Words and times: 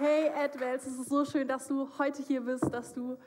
Hey 0.00 0.30
Edwels, 0.34 0.86
es 0.86 0.98
ist 0.98 1.10
so 1.10 1.26
schön, 1.26 1.46
dass 1.46 1.68
du 1.68 1.86
heute 1.98 2.22
hier 2.22 2.40
bist, 2.40 2.72
dass 2.72 2.94
du 2.94 3.18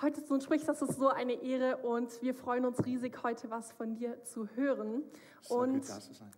heute 0.00 0.24
zu 0.24 0.32
uns 0.32 0.44
sprichst. 0.44 0.66
Das 0.66 0.80
ist 0.80 0.98
so 0.98 1.08
eine 1.08 1.34
Ehre 1.42 1.76
und 1.76 2.22
wir 2.22 2.34
freuen 2.34 2.64
uns 2.64 2.82
riesig, 2.86 3.22
heute 3.22 3.50
was 3.50 3.72
von 3.72 3.96
dir 3.96 4.24
zu 4.24 4.48
hören. 4.54 5.02
So 5.42 5.58
und 5.58 5.72
gut, 5.74 5.90
da 5.90 6.00
zu 6.00 6.14
sein. 6.14 6.30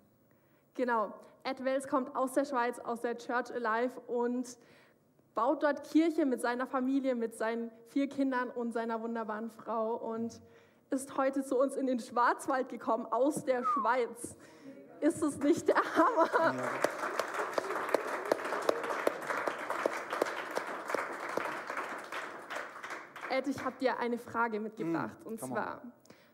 genau, 0.75 1.15
Ed 1.45 1.65
Wells 1.65 1.87
kommt 1.87 2.17
aus 2.17 2.33
der 2.33 2.45
Schweiz, 2.45 2.81
aus 2.81 3.03
der 3.03 3.19
Church 3.19 3.55
Alive 3.55 4.01
und 4.09 4.59
baut 5.37 5.63
dort 5.63 5.85
Kirche 5.85 6.27
mit 6.27 6.41
seiner 6.41 6.67
Familie, 6.67 7.15
mit 7.15 7.37
seinen 7.37 7.71
vier 7.91 8.09
Kindern 8.09 8.51
und 8.51 8.73
seiner 8.73 9.01
wunderbaren 9.01 9.53
Frau 9.53 9.95
und 9.95 10.41
ist 10.91 11.17
heute 11.17 11.45
zu 11.45 11.57
uns 11.57 11.77
in 11.77 11.87
den 11.87 12.01
Schwarzwald 12.01 12.69
gekommen 12.69 13.07
aus 13.07 13.45
der 13.45 13.63
Schweiz. 13.63 14.35
Ist 14.99 15.23
es 15.23 15.39
nicht 15.39 15.69
der 15.69 15.77
Hammer? 15.77 16.57
Ja. 16.57 17.28
Ed, 23.39 23.47
ich 23.47 23.65
habe 23.65 23.77
dir 23.79 24.01
eine 24.01 24.19
Frage 24.19 24.59
mitgebracht. 24.59 25.25
Mm, 25.25 25.29
und 25.29 25.39
zwar, 25.39 25.81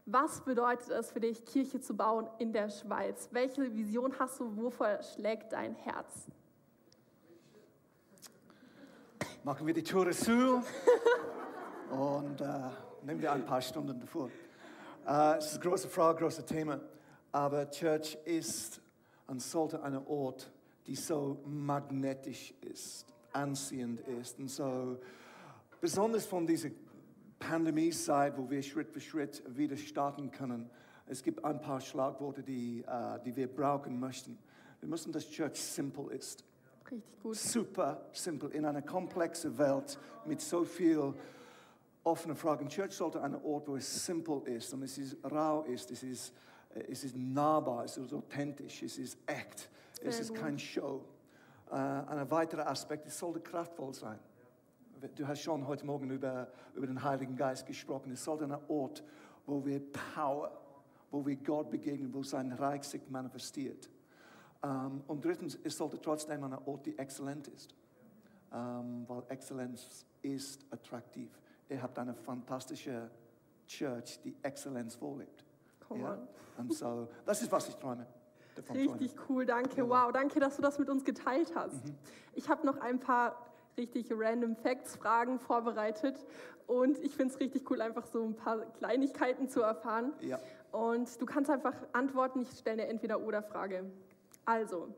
was 0.07 0.41
bedeutet 0.41 0.89
es 0.89 1.11
für 1.11 1.21
dich, 1.21 1.45
Kirche 1.45 1.79
zu 1.79 1.95
bauen 1.95 2.27
in 2.39 2.51
der 2.51 2.71
Schweiz? 2.71 3.29
Welche 3.31 3.75
Vision 3.75 4.15
hast 4.19 4.41
du? 4.41 4.57
Wovor 4.57 5.03
schlägt 5.03 5.53
dein 5.53 5.75
Herz? 5.75 6.29
Machen 9.43 9.67
wir 9.67 9.75
die 9.75 9.83
Tore 9.83 10.13
zu 10.13 10.63
und 11.91 12.41
äh, 12.41 12.47
nehmen 13.03 13.21
wir 13.21 13.33
ein 13.33 13.45
paar 13.45 13.61
Stunden 13.61 14.01
davor. 14.01 14.31
Äh, 15.07 15.37
es 15.37 15.53
ist 15.53 15.61
eine 15.61 15.69
große 15.69 15.89
Frage, 15.89 16.21
großes 16.21 16.47
Thema, 16.47 16.81
aber 17.33 17.69
Church 17.69 18.17
ist 18.25 18.81
und 19.27 19.43
sollte 19.43 19.83
ein 19.83 20.07
Ort, 20.07 20.51
die 20.87 20.97
so 20.97 21.39
magnetisch 21.45 22.55
ist, 22.63 23.05
anziehend 23.35 24.01
ist 24.09 24.39
und 24.39 24.49
so 24.49 24.97
besonders 25.85 26.25
von 26.25 26.47
dieser 26.47 26.71
Pandemiezeit, 27.49 28.39
wo 28.39 28.49
wir 28.49 28.63
Schritt 28.63 28.91
für 28.91 29.01
Schritt 29.01 29.43
wieder 29.47 29.77
starten 29.77 30.31
können. 30.31 30.71
Es 31.07 31.23
gibt 31.23 31.45
ein 31.45 31.61
paar 31.61 31.81
Schlagworte, 31.81 32.43
die, 32.43 32.83
äh, 32.87 33.21
die 33.25 33.37
wir 33.37 33.49
brauchen 33.49 34.01
möchten. 34.01 34.39
Wir 34.81 34.89
müssen, 34.89 35.13
dass 35.13 35.29
Church 35.29 35.61
simple 35.61 36.15
ist 36.15 36.43
Richtig 36.91 37.23
gut. 37.23 37.37
super 37.37 38.07
simpel 38.13 38.51
in 38.53 38.65
einer 38.65 38.81
komplexen 38.81 39.57
Welt 39.59 39.99
mit 40.25 40.41
so 40.41 40.65
viel 40.65 41.13
offenen 42.03 42.37
Fragen. 42.37 42.69
Church 42.69 42.93
sollte 42.93 43.21
ein 43.21 43.35
Ort, 43.43 43.69
wo 43.69 43.77
es 43.77 44.07
simpel 44.07 44.43
ist 44.47 44.73
und 44.73 44.83
es 44.83 44.97
ist 44.97 45.17
rau 45.25 45.65
ist, 45.65 45.91
es 45.91 46.03
ist, 46.03 46.33
äh, 46.75 46.85
es 46.91 47.05
ist 47.05 47.15
nahbar, 47.15 47.85
es 47.85 47.99
ist 47.99 48.13
authentisch, 48.13 48.83
es 48.83 48.97
ist 48.97 49.19
echt, 49.27 49.69
es 50.03 50.19
ist 50.19 50.31
gut. 50.31 50.39
kein 50.39 50.59
Show. 50.59 51.05
Äh, 51.71 51.75
ein 51.75 52.31
weiterer 52.31 52.67
Aspekt, 52.69 53.07
es 53.07 53.19
sollte 53.19 53.41
kraftvoll 53.41 53.93
sein. 53.93 54.19
Du 55.13 55.29
hast 55.29 55.43
schon 55.43 55.67
heute 55.67 55.85
Morgen 55.85 56.11
über, 56.11 56.49
über 56.75 56.87
den 56.87 57.03
Heiligen 57.03 57.37
Geist 57.37 57.67
gesprochen. 57.67 58.13
Es 58.13 58.25
sollte 58.25 58.45
ein 58.45 58.57
Ort, 58.69 59.05
wo 59.45 59.65
wir 59.65 59.81
Power, 60.15 60.51
wo 61.11 61.27
wir 61.27 61.37
Gott 61.37 61.71
begegnen, 61.71 62.15
wo 62.15 62.23
sein 62.23 62.53
Reich 62.53 62.85
sich 62.85 63.03
manifestiert. 63.11 63.91
Ähm, 64.63 65.03
und 65.07 65.23
drittens, 65.23 65.59
es 65.63 65.77
sollte 65.77 66.01
trotzdem 66.01 66.43
ein 66.45 66.55
Ort, 66.55 66.87
die 66.87 66.97
exzellent 66.99 67.49
ist. 67.49 67.75
Ähm, 68.53 69.05
weil 69.07 69.23
Exzellenz 69.29 70.07
ist 70.23 70.65
attraktiv. 70.71 71.39
Ihr 71.69 71.83
habt 71.83 71.99
eine 71.99 72.15
fantastische 72.15 73.11
Church, 73.67 74.21
die 74.25 74.35
Exzellenz 74.43 74.95
vorlebt. 74.95 75.45
Come 75.87 76.09
on. 76.09 76.29
Und 76.57 76.73
so, 76.73 77.09
das 77.27 77.43
ist, 77.43 77.53
was 77.53 77.69
ich 77.69 77.75
träume. 77.77 78.07
Richtig 78.73 79.15
cool, 79.29 79.45
danke. 79.45 79.87
Wow, 79.87 80.13
danke, 80.13 80.41
dass 80.41 80.57
du 80.57 80.63
das 80.63 80.79
mit 80.79 80.89
uns 80.89 81.05
geteilt 81.05 81.53
hast. 81.55 81.85
Mhm. 81.85 81.95
Ich 82.35 82.49
habe 82.49 82.65
noch 82.65 82.79
ein 82.79 83.01
paar 83.01 83.54
richtig 83.77 84.11
random 84.11 84.57
Facts, 84.57 84.97
Fragen 84.97 85.39
vorbereitet 85.39 86.25
und 86.67 86.99
ich 86.99 87.15
finde 87.15 87.35
es 87.35 87.41
richtig 87.41 87.71
cool, 87.71 87.81
einfach 87.81 88.07
so 88.07 88.25
ein 88.25 88.35
paar 88.35 88.61
Kleinigkeiten 88.79 89.49
zu 89.49 89.61
erfahren. 89.61 90.13
Ja. 90.21 90.41
Und 90.73 91.21
du 91.21 91.27
kannst 91.27 91.51
einfach 91.51 91.75
antworten, 91.93 92.41
ich 92.43 92.51
stelle 92.51 92.83
eine 92.83 92.91
Entweder-Oder-Frage. 92.91 93.85
Also, 94.45 94.89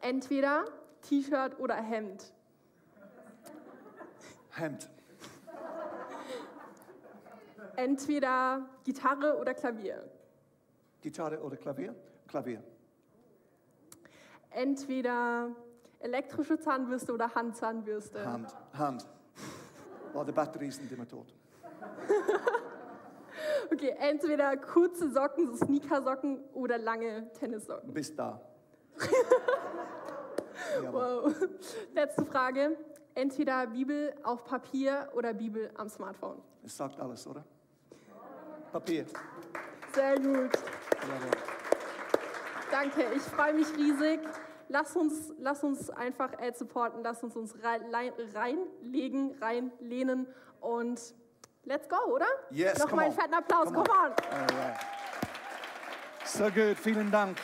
entweder 0.00 0.64
T-Shirt 1.02 1.58
oder 1.58 1.74
Hemd. 1.74 2.32
Hemd, 4.50 4.90
Entweder 7.76 8.68
Gitarre 8.84 9.38
oder 9.38 9.54
Klavier. 9.54 10.04
Gitarre 11.00 11.40
oder 11.40 11.56
Klavier? 11.56 11.94
Klavier. 12.28 12.62
Entweder 14.50 15.50
elektrische 16.00 16.58
Zahnbürste 16.58 17.12
oder 17.12 17.34
Handzahnbürste. 17.34 18.24
Hand, 18.24 18.54
Hand. 18.72 19.06
Weil 20.12 20.24
die 20.24 20.32
Batterie 20.32 20.70
sind 20.70 20.90
immer 20.92 21.06
tot. 21.06 21.26
Okay, 23.72 23.94
entweder 23.98 24.56
kurze 24.56 25.10
Socken, 25.10 25.46
so 25.46 25.64
Sneakersocken 25.64 26.42
oder 26.54 26.76
lange 26.76 27.30
Tennissocken. 27.32 27.92
Bis 27.92 28.14
da. 28.14 28.40
Wow. 30.92 31.34
Letzte 31.94 32.24
Frage. 32.26 32.76
Entweder 33.14 33.66
Bibel 33.66 34.14
auf 34.22 34.44
Papier 34.44 35.08
oder 35.14 35.32
Bibel 35.34 35.70
am 35.76 35.88
Smartphone. 35.88 36.40
Es 36.64 36.76
sagt 36.76 37.00
alles, 37.00 37.26
oder? 37.26 37.44
Papier. 38.70 39.04
Sehr 39.92 40.14
gut. 40.16 40.26
Jawohl. 41.02 41.30
Danke, 42.70 43.04
ich 43.16 43.22
freue 43.22 43.54
mich 43.54 43.66
riesig. 43.76 44.20
Lass 44.72 44.94
uns, 44.94 45.32
lass 45.38 45.64
uns 45.64 45.90
einfach 45.90 46.32
Ad 46.38 46.56
supporten, 46.56 47.02
lass 47.02 47.24
uns 47.24 47.34
uns 47.34 47.54
rein, 47.64 47.82
rein- 47.92 48.12
reinlegen, 48.32 49.34
reinlehnen 49.40 50.28
und 50.60 51.00
let's 51.64 51.88
go, 51.88 51.96
oder? 52.14 52.26
Yes, 52.50 52.78
Noch 52.78 52.86
come 52.88 52.96
mal 52.96 53.02
einen 53.06 53.14
on. 53.14 53.20
fetten 53.20 53.34
Applaus, 53.34 53.64
Come 53.72 53.82
come 53.82 53.90
on. 53.90 54.12
on. 54.12 54.40
Alright. 54.40 54.80
So 56.24 56.44
gut, 56.44 56.76
vielen 56.78 57.10
Dank. 57.10 57.36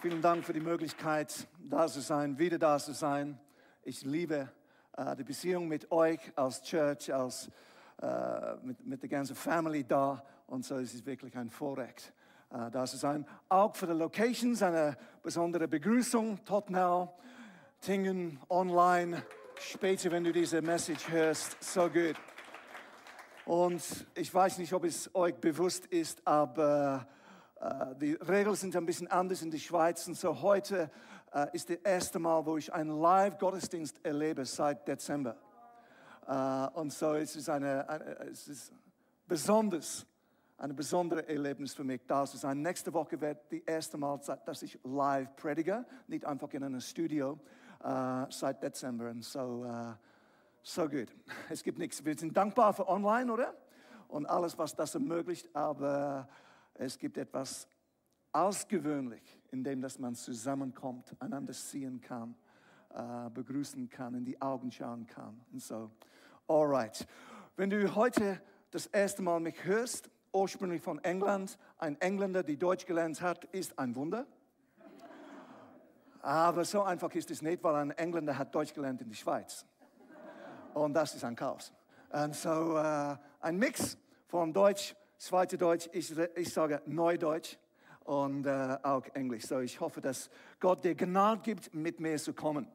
Vielen 0.00 0.22
Dank 0.22 0.44
für 0.44 0.52
die 0.52 0.60
Möglichkeit, 0.60 1.48
da 1.58 1.88
zu 1.88 1.98
sein, 2.00 2.38
wieder 2.38 2.56
da 2.58 2.78
zu 2.78 2.92
sein. 2.92 3.36
Ich 3.82 4.04
liebe 4.04 4.48
äh, 4.96 5.16
die 5.16 5.24
Beziehung 5.24 5.66
mit 5.66 5.90
euch 5.90 6.20
als 6.36 6.62
Church, 6.62 7.12
als, 7.12 7.50
äh, 8.00 8.54
mit, 8.62 8.86
mit 8.86 9.02
der 9.02 9.08
ganzen 9.08 9.34
Family 9.34 9.82
da. 9.82 10.24
Und 10.46 10.64
so 10.64 10.76
ist 10.76 10.94
es 10.94 11.04
wirklich 11.04 11.36
ein 11.36 11.50
Vorrecht, 11.50 12.12
äh, 12.50 12.70
da 12.70 12.84
zu 12.86 12.96
sein. 12.96 13.26
Auch 13.48 13.74
für 13.76 13.86
die 13.86 13.92
Locations 13.92 14.62
eine 14.62 14.96
besondere 15.22 15.68
Begrüßung. 15.68 16.44
Tottenau, 16.44 17.14
Tingen, 17.80 18.40
online. 18.48 19.22
Später, 19.60 20.10
wenn 20.10 20.24
du 20.24 20.32
diese 20.32 20.62
Message 20.62 21.08
hörst, 21.10 21.62
so 21.62 21.88
gut. 21.88 22.14
Und 23.44 23.82
ich 24.14 24.32
weiß 24.32 24.58
nicht, 24.58 24.72
ob 24.72 24.84
es 24.84 25.14
euch 25.14 25.34
bewusst 25.34 25.86
ist, 25.86 26.26
aber 26.26 27.06
äh, 27.60 27.94
die 27.96 28.12
Regeln 28.14 28.54
sind 28.54 28.76
ein 28.76 28.86
bisschen 28.86 29.08
anders 29.08 29.42
in 29.42 29.50
der 29.50 29.58
Schweiz. 29.58 30.06
Und 30.06 30.16
so 30.16 30.40
heute 30.42 30.90
äh, 31.32 31.46
ist 31.52 31.68
das 31.70 31.78
erste 31.78 32.18
Mal, 32.18 32.44
wo 32.46 32.56
ich 32.56 32.72
einen 32.72 32.98
Live-Gottesdienst 33.00 34.04
erlebe 34.04 34.44
seit 34.44 34.86
Dezember. 34.86 35.36
Äh, 36.26 36.78
und 36.78 36.92
so 36.92 37.14
es 37.14 37.36
ist 37.36 37.48
eine, 37.48 37.88
eine, 37.88 38.04
es 38.30 38.48
ist 38.48 38.72
besonders, 39.26 40.06
ein 40.58 40.74
besonderes 40.74 41.24
Erlebnis 41.26 41.72
für 41.72 41.84
mich, 41.84 42.00
da 42.06 42.26
zu 42.26 42.36
sein. 42.36 42.60
Nächste 42.60 42.92
Woche 42.92 43.20
wird 43.20 43.50
die 43.50 43.64
erste 43.64 43.96
Mal, 43.96 44.20
dass 44.44 44.62
ich 44.62 44.78
live 44.82 45.34
predige, 45.36 45.86
nicht 46.08 46.24
einfach 46.24 46.52
in 46.52 46.64
einem 46.64 46.80
Studio, 46.80 47.38
äh, 47.82 48.26
seit 48.28 48.62
Dezember. 48.62 49.10
Und 49.10 49.24
so, 49.24 49.64
äh, 49.64 49.94
so 50.62 50.88
gut. 50.88 51.14
Es 51.48 51.62
gibt 51.62 51.78
nichts. 51.78 52.04
Wir 52.04 52.18
sind 52.18 52.36
dankbar 52.36 52.74
für 52.74 52.88
online, 52.88 53.32
oder? 53.32 53.54
Und 54.08 54.26
alles, 54.26 54.58
was 54.58 54.74
das 54.74 54.94
ermöglicht, 54.94 55.54
aber 55.54 56.28
es 56.74 56.98
gibt 56.98 57.18
etwas 57.18 57.68
außergewöhnlich, 58.32 59.40
in 59.52 59.62
dem 59.62 59.80
dass 59.80 59.98
man 59.98 60.14
zusammenkommt, 60.16 61.14
einander 61.20 61.52
sehen 61.52 62.00
kann, 62.00 62.34
äh, 62.90 63.30
begrüßen 63.30 63.88
kann, 63.88 64.14
in 64.14 64.24
die 64.24 64.40
Augen 64.42 64.72
schauen 64.72 65.06
kann. 65.06 65.40
Und 65.52 65.62
so, 65.62 65.90
alright. 66.48 67.06
Wenn 67.56 67.70
du 67.70 67.94
heute 67.94 68.40
das 68.70 68.86
erste 68.86 69.22
Mal 69.22 69.40
mich 69.40 69.64
hörst, 69.64 70.10
ursprünglich 70.38 70.82
von 70.82 71.02
England, 71.04 71.58
ein 71.78 72.00
Engländer, 72.00 72.42
der 72.42 72.56
Deutsch 72.56 72.86
gelernt 72.86 73.20
hat, 73.20 73.44
ist 73.46 73.78
ein 73.78 73.94
Wunder. 73.94 74.26
Aber 76.20 76.64
so 76.64 76.82
einfach 76.82 77.12
ist 77.14 77.30
es 77.30 77.42
nicht, 77.42 77.62
weil 77.62 77.74
ein 77.76 77.90
Engländer 77.92 78.36
hat 78.36 78.54
Deutsch 78.54 78.74
gelernt 78.74 79.00
in 79.00 79.08
der 79.08 79.16
Schweiz. 79.16 79.64
Und 80.74 80.94
das 80.94 81.14
ist 81.14 81.24
ein 81.24 81.36
Chaos. 81.36 81.72
Und 82.10 82.34
so 82.34 82.76
äh, 82.76 83.16
ein 83.40 83.56
Mix 83.56 83.98
von 84.26 84.52
Deutsch, 84.52 84.94
Schweizerdeutsch, 85.18 85.88
ich, 85.92 86.16
ich 86.36 86.52
sage 86.52 86.82
Neudeutsch 86.86 87.56
und 88.04 88.46
äh, 88.46 88.78
auch 88.82 89.04
Englisch. 89.14 89.46
So 89.46 89.60
ich 89.60 89.80
hoffe, 89.80 90.00
dass 90.00 90.30
Gott 90.60 90.84
dir 90.84 90.94
Gnade 90.94 91.42
gibt, 91.42 91.74
mit 91.74 92.00
mir 92.00 92.16
zu 92.18 92.32
kommen. 92.32 92.70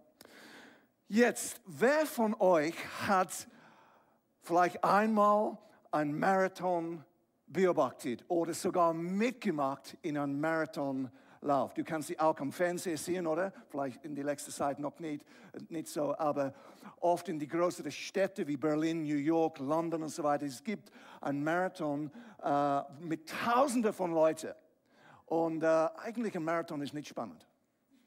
Jetzt, 1.07 1.61
wer 1.65 2.05
von 2.05 2.33
euch 2.39 2.75
hat 3.07 3.47
vielleicht 4.41 4.83
einmal 4.83 5.57
einen 5.91 6.17
Marathon 6.17 7.03
beobachtet 7.53 8.25
oder 8.27 8.53
sogar 8.53 8.93
mitgemacht 8.93 9.95
in 10.01 10.17
einem 10.17 10.39
Marathon 10.39 11.09
Lauf. 11.43 11.73
Du 11.73 11.83
kannst 11.83 12.07
sie 12.07 12.17
auch 12.19 12.39
am 12.39 12.51
Fernsehen 12.51 12.97
sehen, 12.97 13.27
oder? 13.27 13.51
Vielleicht 13.69 14.03
in 14.05 14.15
der 14.15 14.23
letzten 14.23 14.51
Zeit 14.51 14.79
noch 14.79 14.99
nicht, 14.99 15.25
nicht 15.69 15.87
so, 15.87 16.17
aber 16.17 16.53
oft 17.01 17.27
in 17.27 17.37
die 17.37 17.47
größeren 17.47 17.91
Städte 17.91 18.47
wie 18.47 18.55
Berlin, 18.55 19.03
New 19.03 19.17
York, 19.17 19.59
London 19.59 20.03
und 20.03 20.09
so 20.09 20.23
weiter. 20.23 20.45
Es 20.45 20.63
gibt 20.63 20.89
einen 21.19 21.43
Marathon 21.43 22.09
äh, 22.41 22.81
mit 23.01 23.29
Tausenden 23.29 23.91
von 23.91 24.13
Leuten. 24.13 24.53
Und 25.25 25.63
äh, 25.63 25.67
eigentlich 25.97 26.35
ein 26.35 26.43
Marathon 26.43 26.81
ist 26.81 26.93
nicht 26.93 27.09
spannend. 27.09 27.45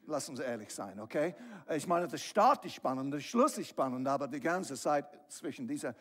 Lass 0.07 0.29
uns 0.29 0.39
ehrlich 0.39 0.73
sein, 0.73 0.99
okay? 0.99 1.35
Ich 1.75 1.85
meine, 1.85 2.07
der 2.07 2.17
Start 2.17 2.65
ist 2.65 2.75
spannend, 2.75 3.13
der 3.13 3.19
Schluss 3.19 3.57
ist 3.57 3.69
spannend, 3.69 4.07
aber 4.07 4.27
die 4.27 4.39
ganze 4.39 4.75
Zeit 4.75 5.05
zwischen 5.27 5.67
dieser 5.67 5.93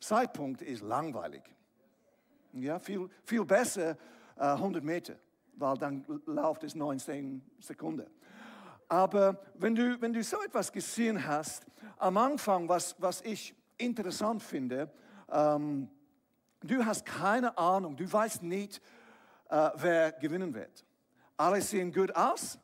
Zeitpunkt 0.00 0.62
ist 0.62 0.82
langweilig. 0.82 1.42
Ja, 2.52 2.78
viel, 2.78 3.08
viel 3.24 3.44
besser 3.44 3.96
äh, 4.36 4.44
100 4.44 4.82
Meter, 4.82 5.14
weil 5.54 5.76
dann 5.76 6.04
läuft 6.26 6.64
es 6.64 6.74
19 6.74 7.42
Sekunden. 7.60 8.06
Aber 8.88 9.38
wenn 9.54 9.74
du, 9.74 10.00
wenn 10.00 10.12
du 10.12 10.22
so 10.22 10.42
etwas 10.42 10.72
gesehen 10.72 11.26
hast, 11.26 11.66
am 11.98 12.16
Anfang, 12.16 12.68
was, 12.68 12.96
was 12.98 13.20
ich 13.20 13.54
interessant 13.76 14.42
finde, 14.42 14.90
ähm, 15.30 15.88
du 16.62 16.84
hast 16.84 17.04
keine 17.04 17.56
Ahnung, 17.58 17.96
du 17.96 18.10
weißt 18.10 18.42
nicht, 18.42 18.80
äh, 19.50 19.70
wer 19.74 20.12
gewinnen 20.12 20.54
wird. 20.54 20.84
Alle 21.36 21.60
sehen 21.60 21.92
gut 21.92 22.14
aus. 22.16 22.58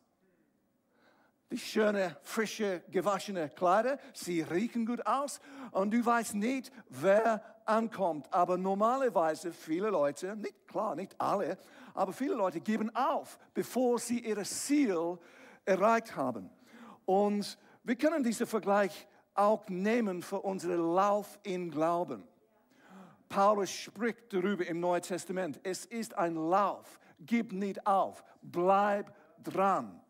Die 1.50 1.58
schöne, 1.58 2.16
frische, 2.22 2.82
gewaschene 2.90 3.50
Kleider, 3.50 3.98
sie 4.12 4.40
riechen 4.40 4.86
gut 4.86 5.06
aus. 5.06 5.40
Und 5.70 5.92
du 5.92 6.04
weißt 6.04 6.34
nicht, 6.34 6.72
wer 6.88 7.54
ankommt. 7.64 8.32
Aber 8.32 8.56
normalerweise 8.56 9.52
viele 9.52 9.90
Leute, 9.90 10.37
nicht 10.37 10.66
klar, 10.66 10.94
nicht 10.94 11.14
alle, 11.20 11.58
aber 11.94 12.12
viele 12.12 12.34
Leute 12.34 12.61
geben 12.61 12.94
auf, 12.94 13.38
bevor 13.52 13.99
sie 13.99 14.20
ihr 14.20 14.43
Ziel 14.44 15.19
erreicht 15.64 16.16
haben. 16.16 16.50
Und 17.05 17.58
wir 17.82 17.96
können 17.96 18.22
diesen 18.22 18.46
Vergleich 18.46 19.06
auch 19.34 19.69
nehmen 19.69 20.22
für 20.22 20.40
unseren 20.40 20.94
Lauf 20.94 21.38
in 21.43 21.70
Glauben. 21.70 22.26
Paulus 23.28 23.70
spricht 23.70 24.32
darüber 24.32 24.67
im 24.67 24.81
Neuen 24.81 25.02
Testament. 25.02 25.58
Es 25.62 25.84
ist 25.87 26.17
ein 26.17 26.37
Lauf. 26.37 27.00
Gib 27.19 27.52
nicht 27.52 27.84
auf. 27.87 28.25
Bleib 28.43 29.12
dran. 29.43 30.00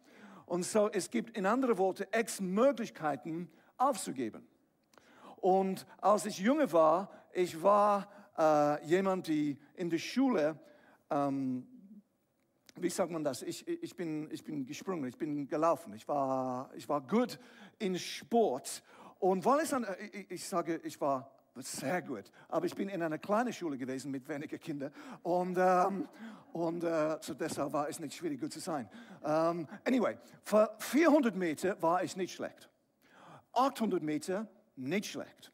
Und 0.47 0.65
so, 0.65 0.91
es 0.91 1.11
gibt 1.11 1.37
in 1.37 1.47
anderen 1.47 1.79
Worten 1.79 2.07
Ex 2.11 2.41
Möglichkeiten 2.41 3.51
aufzugeben. 3.79 4.47
Und 5.37 5.87
als 6.01 6.27
ich 6.27 6.39
jünger 6.39 6.71
war, 6.73 7.11
ich 7.35 7.63
war 7.63 8.09
äh, 8.39 8.85
jemand, 8.87 9.27
die 9.27 9.59
in 9.75 9.91
der 9.91 9.99
Schule, 9.99 10.59
ähm, 11.11 11.67
wie 12.77 12.91
sagt 12.91 13.11
man 13.11 13.23
das? 13.23 13.43
Ich, 13.43 13.67
ich, 13.69 13.95
bin, 13.95 14.29
ich 14.31 14.43
bin 14.43 14.67
gesprungen, 14.67 15.09
ich 15.09 15.17
bin 15.17 15.47
gelaufen, 15.47 15.95
ich 15.95 16.07
war, 16.09 16.71
ich 16.75 16.89
war 16.89 17.01
gut 17.01 17.39
in 17.79 17.99
Sport. 17.99 18.83
Und 19.19 19.45
weil 19.45 19.61
es 19.61 19.73
an, 19.73 19.87
ich, 20.13 20.31
ich 20.31 20.49
sage, 20.49 20.81
ich 20.83 21.01
war 21.01 21.31
sehr 21.57 22.03
gut. 22.03 22.25
Aber 22.49 22.67
ich 22.67 22.75
bin 22.75 22.89
in 22.89 23.01
einer 23.03 23.19
kleinen 23.19 23.53
Schule 23.53 23.79
gewesen 23.79 24.11
mit 24.11 24.29
wenigen 24.29 24.59
Kindern 24.59 24.93
und, 25.23 25.57
ähm, 25.57 26.09
und 26.53 26.83
äh, 26.83 27.17
so 27.21 27.35
deshalb 27.35 27.73
war 27.73 27.89
es 27.89 28.01
nicht 28.01 28.15
schwierig, 28.15 28.41
gut 28.41 28.53
zu 28.53 28.61
sein. 28.61 28.89
Ähm, 29.25 29.69
anyway, 29.85 30.19
für 30.43 30.75
400 30.79 31.37
Meter 31.37 31.81
war 31.81 32.03
ich 32.03 32.17
nicht 32.17 32.35
schlecht. 32.35 32.69
800 33.53 34.03
Meter 34.03 34.49
nicht 34.75 35.07
schlecht. 35.07 35.54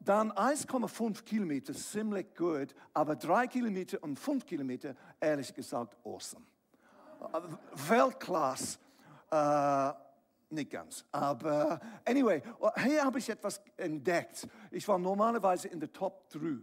Dann 0.00 0.32
1,5 0.32 1.22
Kilometer 1.24 1.74
ziemlich 1.74 2.34
gut, 2.34 2.74
aber 2.94 3.16
3 3.16 3.46
Kilometer 3.46 4.02
und 4.02 4.18
5 4.18 4.46
Kilometer, 4.46 4.94
ehrlich 5.20 5.54
gesagt, 5.54 5.96
awesome. 6.04 6.44
Weltklasse. 7.88 8.78
Äh, 9.30 9.92
nicht 10.50 10.70
ganz. 10.70 11.04
Aber 11.12 11.80
anyway, 12.06 12.42
hier 12.82 13.04
habe 13.04 13.18
ich 13.18 13.28
etwas 13.28 13.60
entdeckt. 13.76 14.48
Ich 14.70 14.86
war 14.88 14.98
normalerweise 14.98 15.68
in 15.68 15.80
der 15.80 15.92
Top 15.92 16.30
3, 16.30 16.58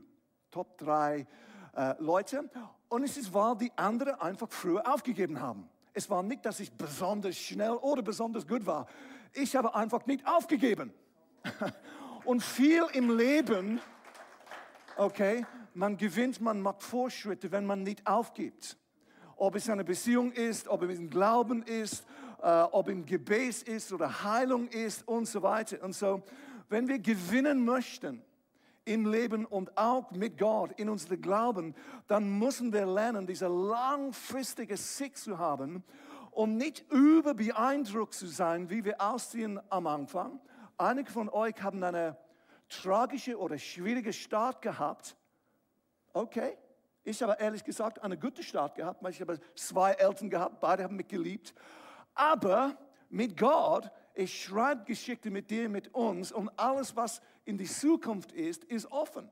Top 0.49 0.77
3 0.77 1.27
äh, 1.75 1.93
Leute. 1.99 2.49
Und 2.89 3.03
es 3.03 3.17
ist, 3.17 3.33
weil 3.33 3.55
die 3.57 3.71
anderen 3.75 4.15
einfach 4.15 4.49
früher 4.49 4.81
aufgegeben 4.91 5.39
haben. 5.39 5.69
Es 5.93 6.09
war 6.09 6.23
nicht, 6.23 6.45
dass 6.45 6.59
ich 6.59 6.71
besonders 6.71 7.37
schnell 7.37 7.71
oder 7.71 8.01
besonders 8.01 8.47
gut 8.47 8.65
war. 8.65 8.87
Ich 9.33 9.55
habe 9.55 9.73
einfach 9.75 10.05
nicht 10.05 10.25
aufgegeben. 10.27 10.93
Und 12.25 12.41
viel 12.41 12.83
im 12.93 13.15
Leben, 13.15 13.79
okay, 14.97 15.45
man 15.75 15.95
gewinnt, 15.95 16.41
man 16.41 16.59
macht 16.59 16.81
Fortschritte, 16.81 17.51
wenn 17.51 17.67
man 17.67 17.83
nicht 17.83 18.05
aufgibt. 18.07 18.77
Ob 19.37 19.55
es 19.55 19.69
eine 19.69 19.83
Beziehung 19.83 20.31
ist, 20.31 20.67
ob 20.67 20.81
es 20.83 20.97
ein 20.97 21.11
Glauben 21.11 21.61
ist, 21.61 22.03
äh, 22.41 22.61
ob 22.71 22.89
im 22.89 23.05
Gebet 23.05 23.61
ist 23.63 23.93
oder 23.93 24.23
Heilung 24.23 24.67
ist 24.69 25.07
und 25.07 25.27
so 25.27 25.43
weiter. 25.43 25.83
Und 25.83 25.93
so, 25.93 26.23
wenn 26.67 26.87
wir 26.87 26.97
gewinnen 26.97 27.63
möchten 27.63 28.23
im 28.85 29.05
Leben 29.05 29.45
und 29.45 29.77
auch 29.77 30.09
mit 30.09 30.39
Gott 30.39 30.71
in 30.79 30.89
unserem 30.89 31.21
Glauben, 31.21 31.75
dann 32.07 32.39
müssen 32.39 32.73
wir 32.73 32.87
lernen, 32.87 33.27
diese 33.27 33.47
langfristige 33.47 34.77
Sicht 34.77 35.17
zu 35.17 35.37
haben 35.37 35.83
und 36.31 36.57
nicht 36.57 36.85
überbeeindruckt 36.91 38.15
zu 38.15 38.25
sein, 38.25 38.69
wie 38.71 38.83
wir 38.83 38.99
aussehen 38.99 39.59
am 39.69 39.85
Anfang. 39.85 40.39
Einige 40.77 41.11
von 41.11 41.29
euch 41.29 41.61
haben 41.61 41.83
eine 41.83 42.17
tragische 42.67 43.39
oder 43.39 43.57
schwierige 43.57 44.11
Start 44.11 44.61
gehabt. 44.61 45.15
Okay, 46.11 46.57
ich 47.03 47.21
habe 47.21 47.37
ehrlich 47.39 47.63
gesagt 47.63 48.01
einen 48.01 48.19
guten 48.19 48.43
Start 48.43 48.75
gehabt, 48.75 49.07
ich 49.09 49.21
habe 49.21 49.39
zwei 49.55 49.91
Eltern 49.91 50.29
gehabt, 50.29 50.59
beide 50.59 50.83
haben 50.83 50.95
mich 50.95 51.07
geliebt. 51.07 51.53
Aber 52.13 52.77
mit 53.09 53.37
Gott, 53.37 53.89
er 54.13 54.27
schreibt 54.27 54.85
Geschichte 54.85 55.29
mit 55.29 55.49
dir, 55.49 55.69
mit 55.69 55.93
uns 55.93 56.31
und 56.31 56.49
alles, 56.57 56.95
was 56.95 57.21
in 57.45 57.57
die 57.57 57.65
Zukunft 57.65 58.31
ist, 58.31 58.63
ist 58.65 58.91
offen. 58.91 59.29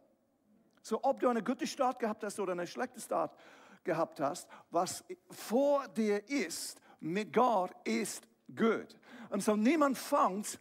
So, 0.81 0.99
ob 1.03 1.19
du 1.19 1.29
einen 1.29 1.43
guten 1.43 1.67
Start 1.67 1.99
gehabt 1.99 2.23
hast 2.23 2.39
oder 2.39 2.51
einen 2.51 2.67
schlechten 2.67 2.99
Start 2.99 3.35
gehabt 3.83 4.19
hast, 4.19 4.47
was 4.69 5.03
vor 5.29 5.87
dir 5.89 6.27
ist, 6.29 6.79
mit 6.99 7.33
Gott 7.33 7.71
ist 7.83 8.27
gut. 8.55 8.97
Und 9.29 9.43
so 9.43 9.55
niemand 9.55 9.97
fängt 9.97 10.59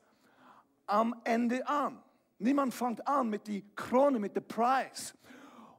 am 0.92 1.16
Ende 1.24 1.66
an. 1.66 2.02
Niemand 2.38 2.74
fängt 2.74 3.06
an 3.08 3.30
mit 3.30 3.48
der 3.48 3.62
Krone, 3.74 4.18
mit 4.18 4.36
dem 4.36 4.46
Preis. 4.46 5.14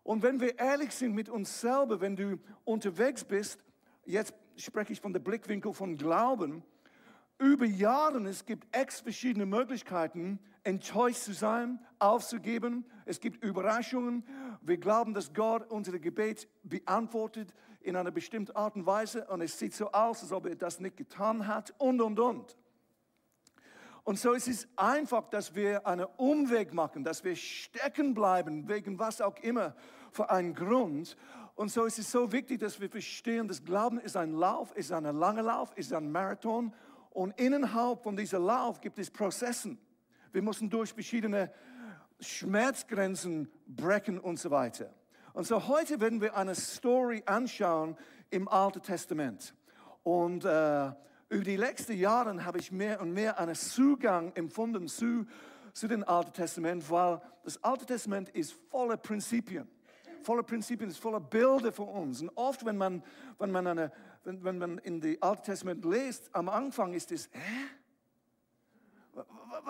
Und 0.03 0.23
wenn 0.23 0.39
wir 0.39 0.57
ehrlich 0.57 0.91
sind 0.91 1.13
mit 1.13 1.29
uns 1.29 1.61
selber, 1.61 2.01
wenn 2.01 2.15
du 2.15 2.39
unterwegs 2.65 3.23
bist, 3.23 3.63
jetzt 4.05 4.33
spreche 4.57 4.93
ich 4.93 4.99
von 4.99 5.13
dem 5.13 5.23
Blickwinkel 5.23 5.73
von 5.73 5.97
Glauben, 5.97 6.63
über 7.37 7.65
Jahre, 7.65 8.25
es 8.27 8.45
gibt 8.45 8.75
x 8.75 9.01
verschiedene 9.01 9.45
Möglichkeiten, 9.45 10.39
enttäuscht 10.63 11.23
zu 11.23 11.33
sein, 11.33 11.79
aufzugeben. 11.99 12.85
Es 13.05 13.19
gibt 13.19 13.43
Überraschungen. 13.43 14.23
Wir 14.61 14.77
glauben, 14.77 15.13
dass 15.13 15.33
Gott 15.33 15.69
unsere 15.69 15.99
Gebet 15.99 16.47
beantwortet 16.63 17.53
in 17.81 17.95
einer 17.95 18.11
bestimmten 18.11 18.55
Art 18.55 18.75
und 18.75 18.85
Weise 18.85 19.27
und 19.27 19.41
es 19.41 19.59
sieht 19.59 19.73
so 19.73 19.91
aus, 19.91 20.21
als 20.21 20.31
ob 20.31 20.45
er 20.45 20.55
das 20.55 20.79
nicht 20.79 20.95
getan 20.95 21.47
hat 21.47 21.73
und, 21.79 22.01
und, 22.01 22.19
und. 22.19 22.57
Und 24.03 24.19
so 24.19 24.33
ist 24.33 24.49
es 24.49 24.67
einfach, 24.75 25.29
dass 25.29 25.55
wir 25.55 25.87
einen 25.87 26.05
Umweg 26.17 26.73
machen, 26.73 27.03
dass 27.03 27.23
wir 27.23 27.35
stecken 27.35 28.13
bleiben, 28.13 28.67
wegen 28.67 28.99
was 28.99 29.21
auch 29.21 29.37
immer, 29.37 29.75
für 30.11 30.29
einen 30.29 30.53
Grund. 30.53 31.15
Und 31.55 31.69
so 31.69 31.85
ist 31.85 31.99
es 31.99 32.11
so 32.11 32.31
wichtig, 32.31 32.59
dass 32.59 32.81
wir 32.81 32.89
verstehen, 32.89 33.47
dass 33.47 33.63
Glauben 33.63 33.99
ist 33.99 34.17
ein 34.17 34.33
Lauf, 34.33 34.75
ist 34.75 34.91
ein 34.91 35.03
langer 35.03 35.43
Lauf, 35.43 35.71
ist 35.75 35.93
ein 35.93 36.11
Marathon. 36.11 36.73
Und 37.11 37.39
innerhalb 37.39 38.03
von 38.03 38.17
diesem 38.17 38.43
Lauf 38.43 38.81
gibt 38.81 38.99
es 38.99 39.09
Prozessen. 39.09 39.77
Wir 40.33 40.41
müssen 40.41 40.69
durch 40.69 40.93
verschiedene 40.93 41.51
Schmerzgrenzen 42.19 43.49
brechen 43.67 44.19
und 44.19 44.37
so 44.37 44.51
weiter. 44.51 44.93
Und 45.33 45.47
so 45.47 45.67
heute 45.67 46.01
werden 46.01 46.21
wir 46.21 46.35
eine 46.35 46.55
Story 46.55 47.23
anschauen 47.25 47.97
im 48.29 48.47
Alten 48.47 48.81
Testament. 48.81 49.55
Und 50.03 50.43
äh, 50.43 50.91
über 51.33 51.43
die 51.43 51.57
letzten 51.57 51.97
Jahre 51.97 52.45
habe 52.45 52.59
ich 52.59 52.71
mehr 52.71 53.01
und 53.01 53.11
mehr 53.11 53.39
einen 53.39 53.55
Zugang 53.55 54.31
empfunden 54.35 54.87
zu, 54.87 55.25
zu 55.73 55.87
dem 55.87 56.07
Alten 56.07 56.33
Testament, 56.33 56.89
weil 56.89 57.21
das 57.43 57.61
Alte 57.63 57.85
Testament 57.85 58.29
ist 58.29 58.53
voller 58.69 58.97
Prinzipien 58.97 59.67
voller 60.23 60.43
Prinzipien, 60.43 60.89
ist 60.89 60.99
voller 60.99 61.19
Bilder 61.19 61.71
für 61.71 61.83
uns. 61.83 62.21
Und 62.21 62.29
oft, 62.35 62.65
wenn 62.65 62.77
man, 62.77 63.03
wenn 63.39 63.51
man, 63.51 63.67
eine, 63.67 63.91
wenn, 64.23 64.43
wenn 64.43 64.57
man 64.57 64.77
in 64.79 65.01
die 65.01 65.21
Alte 65.21 65.43
Testament 65.43 65.83
liest, 65.85 66.29
am 66.33 66.49
Anfang 66.49 66.93
ist 66.93 67.11
es, 67.11 67.29
hä? 67.31 67.65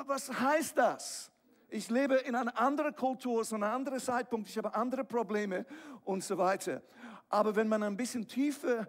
Was 0.06 0.32
heißt 0.32 0.78
das? 0.78 1.32
Ich 1.70 1.90
lebe 1.90 2.16
in 2.16 2.36
einer 2.36 2.58
anderen 2.58 2.96
Kultur, 2.96 3.44
so 3.44 3.56
einem 3.56 3.64
anderen 3.64 4.00
Zeitpunkt, 4.00 4.48
ich 4.48 4.58
habe 4.58 4.74
andere 4.76 5.04
Probleme 5.04 5.66
und 6.06 6.24
so 6.24 6.38
weiter. 6.38 6.82
Aber 7.30 7.56
wenn 7.56 7.68
man 7.68 7.82
ein 7.84 7.98
bisschen 7.98 8.28
tiefer 8.28 8.88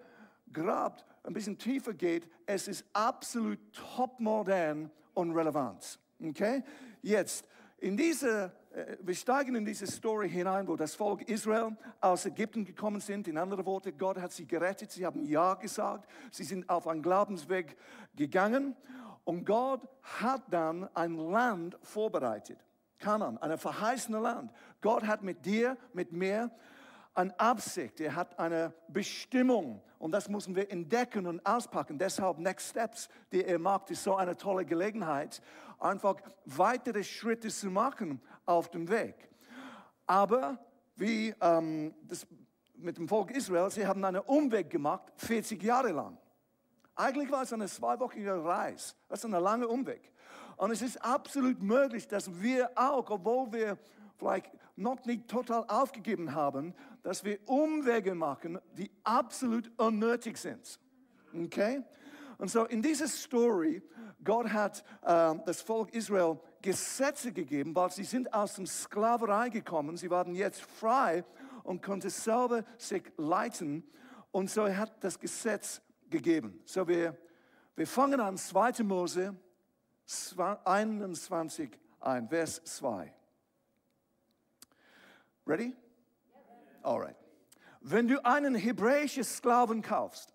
grabt, 0.52 1.04
ein 1.25 1.33
bisschen 1.33 1.59
tiefer 1.59 1.95
geht, 1.95 2.28
es 2.47 2.69
ist 2.69 2.85
absolut 2.93 3.59
top 3.73 4.21
modern 4.21 4.90
und 5.14 5.33
relevant. 5.33 5.99
Okay? 6.23 6.62
Jetzt, 7.02 7.47
in 7.78 7.97
dieser 7.97 8.52
äh, 8.75 8.97
wir 9.00 9.14
steigen 9.14 9.54
in 9.54 9.64
diese 9.64 9.87
Story 9.87 10.28
hinein, 10.28 10.66
wo 10.66 10.76
das 10.76 10.95
Volk 10.95 11.23
Israel 11.28 11.76
aus 12.00 12.26
Ägypten 12.26 12.64
gekommen 12.64 13.00
sind. 13.00 13.28
In 13.28 13.38
anderen 13.38 13.64
Worten, 13.64 13.97
Gott 13.97 14.19
hat 14.19 14.33
sie 14.33 14.47
gerettet. 14.47 14.90
Sie 14.90 15.07
haben 15.07 15.25
Ja 15.25 15.54
gesagt. 15.54 16.11
Sie 16.31 16.45
sind 16.45 16.69
auf 16.69 16.88
einen 16.88 17.02
Glaubensweg 17.02 17.76
gegangen. 18.16 18.76
Und 19.25 19.47
Gott 19.47 19.88
hat 20.02 20.43
dann 20.50 20.88
ein 20.95 21.16
Land 21.16 21.78
vorbereitet. 21.83 22.59
Kanan, 22.99 23.38
ein 23.38 23.57
verheißenes 23.59 24.21
Land. 24.21 24.52
Gott 24.81 25.04
hat 25.07 25.23
mit 25.23 25.45
dir, 25.45 25.76
mit 25.93 26.12
mir 26.12 26.50
eine 27.14 27.38
Absicht, 27.38 28.00
er 28.00 28.16
hat 28.16 28.38
eine 28.38 28.75
Bestimmung 28.88 29.81
und 30.04 30.12
das 30.12 30.28
müssen 30.28 30.54
wir 30.54 30.70
entdecken 30.70 31.26
und 31.26 31.46
auspacken. 31.46 31.96
Deshalb 31.96 32.38
Next 32.38 32.68
Steps, 32.68 33.08
die 33.32 33.42
er 33.42 33.58
macht, 33.58 33.90
ist 33.90 34.04
so 34.04 34.16
eine 34.16 34.37
tolle 34.37 34.66
Gelegenheit, 34.66 35.40
einfach 35.80 36.16
weitere 36.44 37.02
Schritte 37.02 37.49
zu 37.49 37.70
machen 37.70 38.20
auf 38.44 38.68
dem 38.70 38.90
Weg. 38.90 39.14
Aber 40.06 40.58
wie 40.94 41.34
ähm, 41.40 41.94
das 42.02 42.26
mit 42.75 42.99
dem 42.99 43.08
Volk 43.08 43.30
Israel, 43.30 43.70
sie 43.70 43.87
haben 43.87 44.04
einen 44.04 44.20
Umweg 44.20 44.68
gemacht, 44.68 45.11
40 45.16 45.62
Jahre 45.62 45.92
lang. 45.92 46.18
Eigentlich 46.94 47.32
war 47.32 47.40
es 47.40 47.54
eine 47.54 47.66
zweiwöchige 47.66 48.44
Reise. 48.44 48.96
Das 49.08 49.20
ist 49.20 49.25
ein 49.25 49.42
langer 49.42 49.70
Umweg. 49.70 50.12
Und 50.58 50.70
es 50.70 50.82
ist 50.82 51.02
absolut 51.02 51.62
möglich, 51.62 52.06
dass 52.06 52.30
wir 52.42 52.70
auch, 52.75 53.08
obwohl 53.08 53.50
wir 53.54 53.78
vielleicht 54.16 54.50
noch 54.76 55.04
nicht 55.04 55.28
total 55.28 55.64
aufgegeben 55.68 56.35
haben, 56.35 56.75
dass 57.02 57.25
wir 57.25 57.38
Umwege 57.47 58.14
machen, 58.14 58.59
die 58.76 58.90
absolut 59.04 59.71
unnötig 59.76 60.37
sind. 60.37 60.80
Okay? 61.35 61.83
Und 62.38 62.50
so 62.50 62.64
in 62.64 62.83
dieser 62.83 63.09
Story, 63.09 63.83
Gott 64.23 64.52
hat 64.52 64.85
äh, 65.02 65.35
das 65.44 65.61
Volk 65.61 65.94
Israel 65.94 66.38
Gesetze 66.62 67.30
gegeben, 67.30 67.75
weil 67.76 67.90
sie 67.90 68.04
sind 68.04 68.33
aus 68.33 68.54
der 68.54 68.66
Sklaverei 68.66 69.50
gekommen. 69.50 69.97
Sie 69.97 70.11
waren 70.11 70.35
jetzt 70.35 70.62
frei 70.62 71.25
und 71.62 71.83
konnten 71.83 72.11
selber 72.11 72.64
sich 72.78 73.02
leiten. 73.16 73.87
Und 74.33 74.50
so 74.50 74.64
er 74.64 74.78
hat 74.78 75.04
das 75.04 75.18
Gesetz 75.18 75.83
gegeben. 76.09 76.61
So 76.64 76.88
wir, 76.88 77.16
wir 77.76 77.87
fangen 77.87 78.18
an 78.21 78.37
2. 78.37 78.83
Mose 78.83 79.37
21 80.64 81.78
ein, 82.00 82.28
Vers 82.28 82.62
2. 82.64 83.12
Ready? 85.46 85.74
Alright. 86.82 87.16
Wenn 87.80 88.08
du 88.08 88.24
einen 88.24 88.54
hebräischen 88.54 89.24
Sklaven 89.24 89.82
kaufst, 89.82 90.34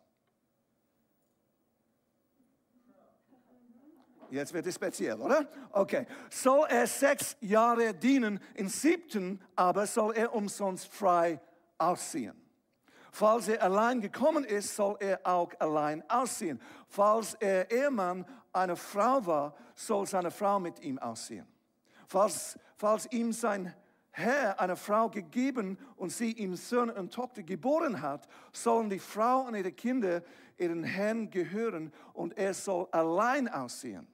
Jetzt 4.31 4.53
wird 4.53 4.67
es 4.67 4.75
speziell, 4.75 5.19
oder? 5.19 5.47
Okay. 5.71 6.05
Soll 6.29 6.67
er 6.69 6.85
sechs 6.85 7.35
Jahre 7.41 7.93
dienen, 7.93 8.39
im 8.53 8.67
siebten 8.67 9.41
aber 9.55 9.87
soll 9.87 10.15
er 10.15 10.33
umsonst 10.33 10.87
frei 10.87 11.39
ausziehen. 11.77 12.39
Falls 13.11 13.47
er 13.47 13.63
allein 13.63 14.01
gekommen 14.01 14.43
ist, 14.43 14.75
soll 14.75 14.97
er 14.99 15.19
auch 15.23 15.51
allein 15.59 16.07
ausziehen. 16.09 16.61
Falls 16.87 17.33
er 17.35 17.71
Ehemann 17.71 18.25
einer 18.53 18.75
Frau 18.75 19.25
war, 19.25 19.55
soll 19.73 20.05
seine 20.05 20.29
Frau 20.29 20.59
mit 20.59 20.79
ihm 20.81 20.99
ausziehen. 20.99 21.47
Falls, 22.07 22.59
falls 22.75 23.11
ihm 23.11 23.33
sein 23.33 23.73
Herr 24.11 24.59
eine 24.59 24.75
Frau 24.75 25.09
gegeben 25.09 25.77
und 25.95 26.11
sie 26.11 26.31
ihm 26.33 26.55
Sohn 26.55 26.89
und 26.89 27.13
Tochter 27.13 27.43
geboren 27.43 28.01
hat, 28.01 28.27
sollen 28.51 28.89
die 28.89 28.99
Frau 28.99 29.41
und 29.41 29.55
ihre 29.55 29.71
Kinder 29.71 30.23
ihren 30.57 30.83
Herrn 30.83 31.29
gehören 31.29 31.93
und 32.13 32.37
er 32.37 32.53
soll 32.53 32.87
allein 32.91 33.47
aussehen. 33.47 34.07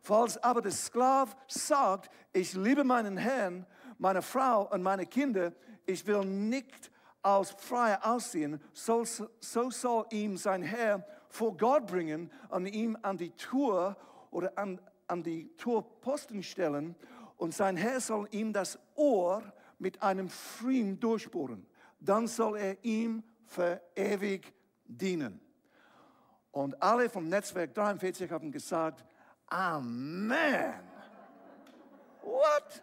Falls 0.00 0.42
aber 0.42 0.62
der 0.62 0.72
Sklav 0.72 1.36
sagt, 1.46 2.10
ich 2.32 2.54
liebe 2.54 2.84
meinen 2.84 3.16
Herrn, 3.16 3.66
meine 3.98 4.22
Frau 4.22 4.68
und 4.70 4.82
meine 4.82 5.06
Kinder, 5.06 5.52
ich 5.86 6.06
will 6.06 6.24
nicht 6.24 6.90
aus 7.22 7.50
freier 7.50 8.00
aussehen, 8.04 8.60
so, 8.72 9.04
so 9.04 9.70
soll 9.70 10.06
ihm 10.10 10.36
sein 10.36 10.62
Herr 10.62 11.04
vor 11.28 11.56
Gott 11.56 11.86
bringen 11.86 12.30
und 12.48 12.66
ihm 12.66 12.96
an 13.02 13.16
die 13.16 13.30
Tür 13.30 13.96
oder 14.30 14.56
an, 14.56 14.80
an 15.06 15.22
die 15.22 15.48
Torposten 15.56 16.42
stellen 16.42 16.94
und 17.38 17.54
sein 17.54 17.76
Herr 17.76 18.00
soll 18.00 18.28
ihm 18.32 18.52
das 18.52 18.78
Ohr 18.96 19.42
mit 19.78 20.02
einem 20.02 20.28
Pfriem 20.28 21.00
durchbohren. 21.00 21.66
Dann 22.00 22.26
soll 22.26 22.58
er 22.58 22.84
ihm 22.84 23.22
für 23.46 23.80
ewig 23.94 24.52
dienen. 24.84 25.40
Und 26.50 26.82
alle 26.82 27.08
vom 27.08 27.28
Netzwerk 27.28 27.72
43 27.74 28.30
haben 28.30 28.50
gesagt, 28.50 29.04
Amen. 29.46 30.74
What? 32.22 32.82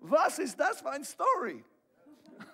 Was 0.00 0.38
ist 0.38 0.58
das 0.58 0.80
für 0.80 0.90
eine 0.90 1.04
Story? 1.04 1.64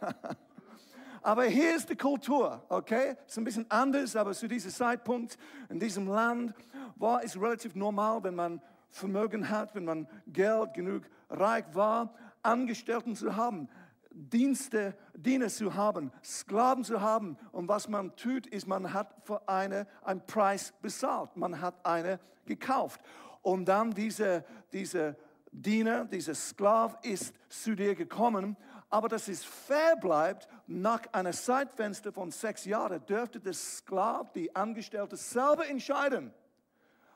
aber 1.22 1.44
hier 1.44 1.74
ist 1.74 1.88
die 1.88 1.96
Kultur, 1.96 2.62
okay? 2.68 3.16
Ist 3.26 3.38
ein 3.38 3.44
bisschen 3.44 3.68
anders, 3.70 4.14
aber 4.14 4.32
zu 4.32 4.46
diesem 4.46 4.70
Zeitpunkt 4.70 5.38
in 5.68 5.80
diesem 5.80 6.06
Land 6.06 6.54
war 6.96 7.24
es 7.24 7.40
relativ 7.40 7.74
normal, 7.74 8.22
wenn 8.22 8.34
man 8.34 8.62
Vermögen 8.90 9.48
hat, 9.48 9.74
wenn 9.74 9.84
man 9.84 10.08
Geld 10.26 10.74
genug 10.74 11.04
reich 11.30 11.64
war, 11.72 12.12
Angestellten 12.42 13.14
zu 13.14 13.36
haben, 13.36 13.68
Dienste, 14.12 14.96
Diener 15.14 15.48
zu 15.48 15.74
haben, 15.74 16.10
Sklaven 16.24 16.82
zu 16.82 17.00
haben. 17.00 17.38
Und 17.52 17.68
was 17.68 17.88
man 17.88 18.14
tut, 18.16 18.46
ist, 18.48 18.66
man 18.66 18.92
hat 18.92 19.14
für 19.22 19.48
eine 19.48 19.86
einen 20.02 20.26
Preis 20.26 20.74
bezahlt. 20.82 21.36
Man 21.36 21.60
hat 21.60 21.74
eine 21.86 22.18
gekauft. 22.44 23.00
Und 23.42 23.66
dann 23.66 23.92
dieser 23.92 24.44
diese 24.72 25.16
Diener, 25.52 26.04
dieser 26.04 26.34
Sklav 26.34 26.98
ist 27.02 27.34
zu 27.48 27.76
dir 27.76 27.94
gekommen. 27.94 28.56
Aber 28.88 29.08
dass 29.08 29.28
es 29.28 29.44
fair 29.44 29.94
bleibt, 29.94 30.48
nach 30.66 31.02
einem 31.12 31.32
Zeitfenster 31.32 32.12
von 32.12 32.32
sechs 32.32 32.64
Jahren 32.64 33.04
dürfte 33.06 33.38
der 33.38 33.52
Sklav, 33.52 34.32
die 34.32 34.54
Angestellte, 34.54 35.16
selber 35.16 35.68
entscheiden, 35.68 36.34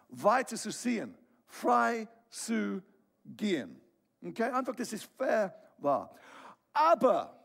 weiter 0.08 0.56
zu 0.56 0.70
ziehen 0.70 1.16
frei 1.46 2.08
zu 2.28 2.82
gehen. 3.24 3.80
Okay, 4.22 4.50
einfach, 4.50 4.74
dass 4.74 4.92
es 4.92 5.04
fair 5.04 5.54
war. 5.78 6.14
Aber, 6.72 7.38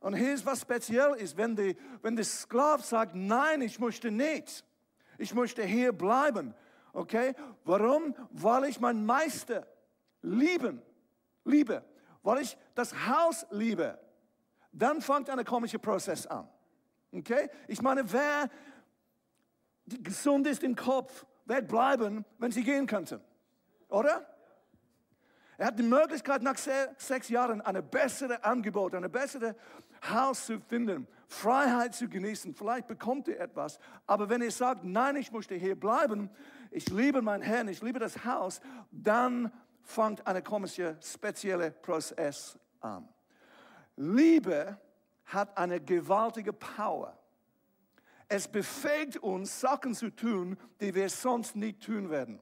und 0.00 0.14
hier 0.14 0.34
ist 0.34 0.46
was 0.46 0.60
speziell 0.60 1.14
ist, 1.14 1.36
wenn, 1.36 1.54
die, 1.54 1.76
wenn 2.00 2.16
der 2.16 2.24
Sklav 2.24 2.84
sagt, 2.84 3.14
nein, 3.14 3.60
ich 3.62 3.78
möchte 3.78 4.10
nicht, 4.10 4.64
ich 5.18 5.34
möchte 5.34 5.62
hier 5.64 5.92
bleiben. 5.92 6.54
Okay, 6.92 7.34
warum? 7.64 8.14
Weil 8.30 8.64
ich 8.64 8.80
meinen 8.80 9.04
Meister 9.04 9.66
lieben, 10.22 10.82
liebe, 11.44 11.84
weil 12.22 12.42
ich 12.42 12.56
das 12.74 12.94
Haus 13.06 13.46
liebe. 13.50 13.98
Dann 14.72 15.00
fängt 15.00 15.28
ein 15.28 15.44
komischer 15.44 15.78
Prozess 15.78 16.26
an. 16.26 16.48
Okay, 17.12 17.50
ich 17.68 17.82
meine, 17.82 18.10
wer 18.10 18.48
gesund 19.86 20.46
ist 20.46 20.62
im 20.62 20.74
Kopf, 20.74 21.26
wird 21.44 21.68
bleiben, 21.68 22.24
wenn 22.38 22.52
sie 22.52 22.62
gehen 22.62 22.86
könnten. 22.86 23.20
Oder? 23.92 24.26
Er 25.58 25.66
hat 25.66 25.78
die 25.78 25.84
Möglichkeit, 25.84 26.42
nach 26.42 26.56
sechs 26.56 27.28
Jahren 27.28 27.60
eine 27.60 27.82
bessere 27.82 28.42
Angebot, 28.42 28.94
eine 28.94 29.08
bessere 29.08 29.54
Haus 30.10 30.46
zu 30.46 30.58
finden, 30.60 31.06
Freiheit 31.28 31.94
zu 31.94 32.08
genießen. 32.08 32.54
Vielleicht 32.54 32.88
bekommt 32.88 33.28
er 33.28 33.38
etwas. 33.38 33.78
Aber 34.06 34.28
wenn 34.28 34.40
er 34.40 34.50
sagt, 34.50 34.82
nein, 34.82 35.16
ich 35.16 35.30
möchte 35.30 35.54
hier 35.54 35.78
bleiben, 35.78 36.30
ich 36.70 36.88
liebe 36.88 37.20
meinen 37.20 37.42
Herrn, 37.42 37.68
ich 37.68 37.82
liebe 37.82 37.98
das 37.98 38.24
Haus, 38.24 38.60
dann 38.90 39.52
fängt 39.82 40.26
eine 40.26 40.42
komische, 40.42 40.96
spezielle 41.02 41.70
Prozess 41.70 42.58
an. 42.80 43.06
Liebe 43.96 44.80
hat 45.26 45.56
eine 45.58 45.80
gewaltige 45.80 46.54
Power. 46.54 47.16
Es 48.26 48.48
befähigt 48.48 49.18
uns, 49.18 49.60
Sachen 49.60 49.94
zu 49.94 50.08
tun, 50.08 50.56
die 50.80 50.94
wir 50.94 51.10
sonst 51.10 51.54
nicht 51.54 51.84
tun 51.84 52.10
werden. 52.10 52.40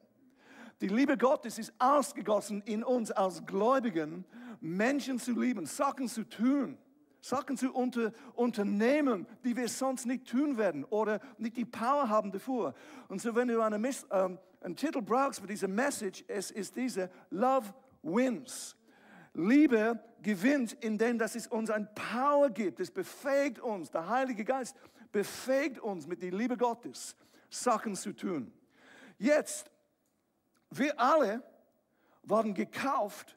Die 0.81 0.89
Liebe 0.89 1.19
Gottes 1.19 1.59
ist 1.59 1.73
ausgegossen 1.79 2.63
in 2.63 2.83
uns 2.83 3.11
als 3.11 3.45
Gläubigen, 3.45 4.25
Menschen 4.61 5.19
zu 5.19 5.39
lieben, 5.39 5.67
Sachen 5.67 6.09
zu 6.09 6.27
tun, 6.27 6.79
Sachen 7.21 7.59
zu 7.59 7.73
unter, 7.73 8.13
unternehmen, 8.35 9.27
die 9.45 9.55
wir 9.57 9.69
sonst 9.69 10.07
nicht 10.07 10.27
tun 10.29 10.57
werden 10.57 10.85
oder 10.85 11.21
nicht 11.37 11.57
die 11.57 11.67
Power 11.67 12.09
haben 12.09 12.33
davor. 12.33 12.75
Und 13.09 13.21
so, 13.21 13.35
wenn 13.35 13.49
du 13.49 13.61
eine, 13.61 13.77
ähm, 14.11 14.39
einen 14.63 14.77
Titel 14.77 15.03
brauchst 15.03 15.41
für 15.41 15.47
diese 15.47 15.69
Message, 15.69 16.25
es 16.29 16.51
ist 16.51 16.75
diese 16.77 17.11
Love 17.31 17.75
Wins. 18.03 18.77
Liebe 19.35 20.03
gewinnt, 20.23 20.73
indem 20.81 21.19
dass 21.19 21.35
es 21.35 21.47
uns 21.47 21.71
ein 21.71 21.89
Power 21.95 22.51
gibt. 22.51 22.81
Es 22.81 22.91
befähigt 22.91 23.61
uns, 23.61 23.91
der 23.91 24.09
Heilige 24.09 24.45
Geist 24.45 24.75
befähigt 25.13 25.79
uns 25.79 26.07
mit 26.07 26.23
der 26.23 26.33
Liebe 26.33 26.57
Gottes, 26.57 27.17
Sachen 27.51 27.95
zu 27.95 28.13
tun. 28.15 28.53
Jetzt 29.19 29.70
wir 30.71 30.99
alle 31.01 31.43
waren 32.23 32.55
gekauft 32.55 33.37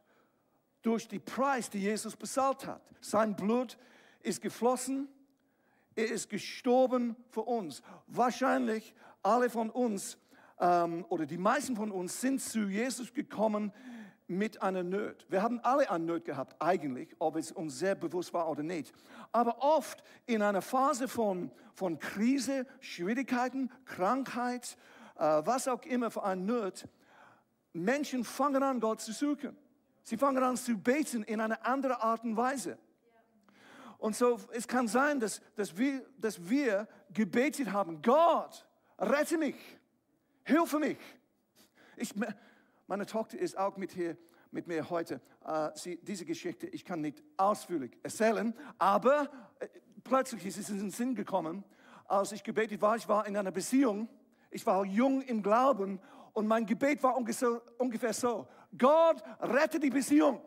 durch 0.82 1.08
die 1.08 1.20
Preis, 1.20 1.70
die 1.70 1.80
Jesus 1.80 2.16
bezahlt 2.16 2.66
hat. 2.68 2.82
Sein 3.02 3.36
Blut 3.36 3.78
ist 4.22 4.42
geflossen, 4.42 5.08
er 5.96 6.10
ist 6.10 6.30
gestorben 6.30 7.16
für 7.30 7.42
uns. 7.42 7.82
Wahrscheinlich 8.08 8.94
alle 9.22 9.50
von 9.50 9.70
uns 9.70 10.18
ähm, 10.60 11.06
oder 11.10 11.26
die 11.26 11.38
meisten 11.38 11.76
von 11.76 11.92
uns 11.92 12.20
sind 12.22 12.42
zu 12.42 12.68
Jesus 12.68 13.14
gekommen 13.14 13.74
mit 14.28 14.62
einer 14.62 14.84
Not. 14.84 15.26
Wir 15.30 15.42
haben 15.42 15.60
alle 15.62 15.90
eine 15.90 16.06
Not 16.06 16.26
gehabt, 16.26 16.56
eigentlich, 16.62 17.16
ob 17.20 17.36
es 17.36 17.52
uns 17.52 17.78
sehr 17.78 17.96
bewusst 17.96 18.34
war 18.34 18.50
oder 18.50 18.64
nicht. 18.64 18.94
Aber 19.32 19.62
oft 19.62 20.04
in 20.26 20.42
einer 20.42 20.62
Phase 20.62 21.08
von, 21.08 21.52
von 21.74 22.00
Krise, 22.00 22.66
Schwierigkeiten, 22.80 23.70
Krankheit, 23.86 24.78
äh, 25.16 25.20
was 25.20 25.68
auch 25.68 25.84
immer 25.84 26.10
für 26.10 26.24
eine 26.24 26.42
Not, 26.42 26.88
Menschen 27.74 28.24
fangen 28.24 28.62
an, 28.64 28.80
Gott 28.80 29.02
zu 29.02 29.12
suchen. 29.12 29.58
Sie 30.04 30.18
fangen 30.18 30.44
an 30.44 30.58
zu 30.58 30.78
beten 30.78 31.24
in 31.24 31.42
einer 31.42 31.66
anderen 31.66 31.98
Art 31.98 32.24
und 32.24 32.38
Weise. 32.38 32.78
Und 33.98 34.16
so, 34.16 34.38
es 34.52 34.68
kann 34.68 34.88
sein, 34.88 35.20
dass, 35.20 35.42
dass, 35.56 35.78
wir, 35.78 36.06
dass 36.18 36.50
wir 36.50 36.88
gebetet 37.14 37.72
haben, 37.72 38.02
Gott, 38.02 38.68
rette 39.00 39.38
mich, 39.38 39.56
hilfe 40.44 40.78
mich. 40.78 40.98
Ich, 41.96 42.14
meine 42.88 43.06
Tochter 43.06 43.40
ist 43.40 43.58
auch 43.58 43.78
mit, 43.78 43.94
hier, 43.94 44.18
mit 44.52 44.68
mir 44.68 44.90
heute. 44.90 45.22
Uh, 45.46 45.70
sie, 45.76 45.98
diese 46.02 46.26
Geschichte, 46.26 46.68
ich 46.68 46.86
kann 46.86 47.02
nicht 47.02 47.24
ausführlich 47.38 47.98
erzählen, 48.04 48.54
aber 48.78 49.30
äh, 49.60 49.68
plötzlich 50.04 50.46
ist 50.46 50.58
es 50.58 50.70
in 50.70 50.80
den 50.80 50.90
Sinn 50.90 51.16
gekommen, 51.16 51.64
als 52.06 52.32
ich 52.32 52.44
gebetet 52.44 52.82
war, 52.82 52.96
ich 52.96 53.08
war 53.08 53.26
in 53.26 53.36
einer 53.36 53.52
Beziehung, 53.52 54.08
ich 54.52 54.66
war 54.66 54.86
jung 54.86 55.22
im 55.22 55.44
Glauben 55.44 56.00
und 56.34 56.48
mein 56.48 56.66
Gebet 56.66 57.02
war 57.04 57.16
ungefähr 57.16 58.14
so, 58.14 58.48
Gott, 58.78 59.24
rette 59.40 59.80
die 59.80 59.90
Beziehung 59.90 60.42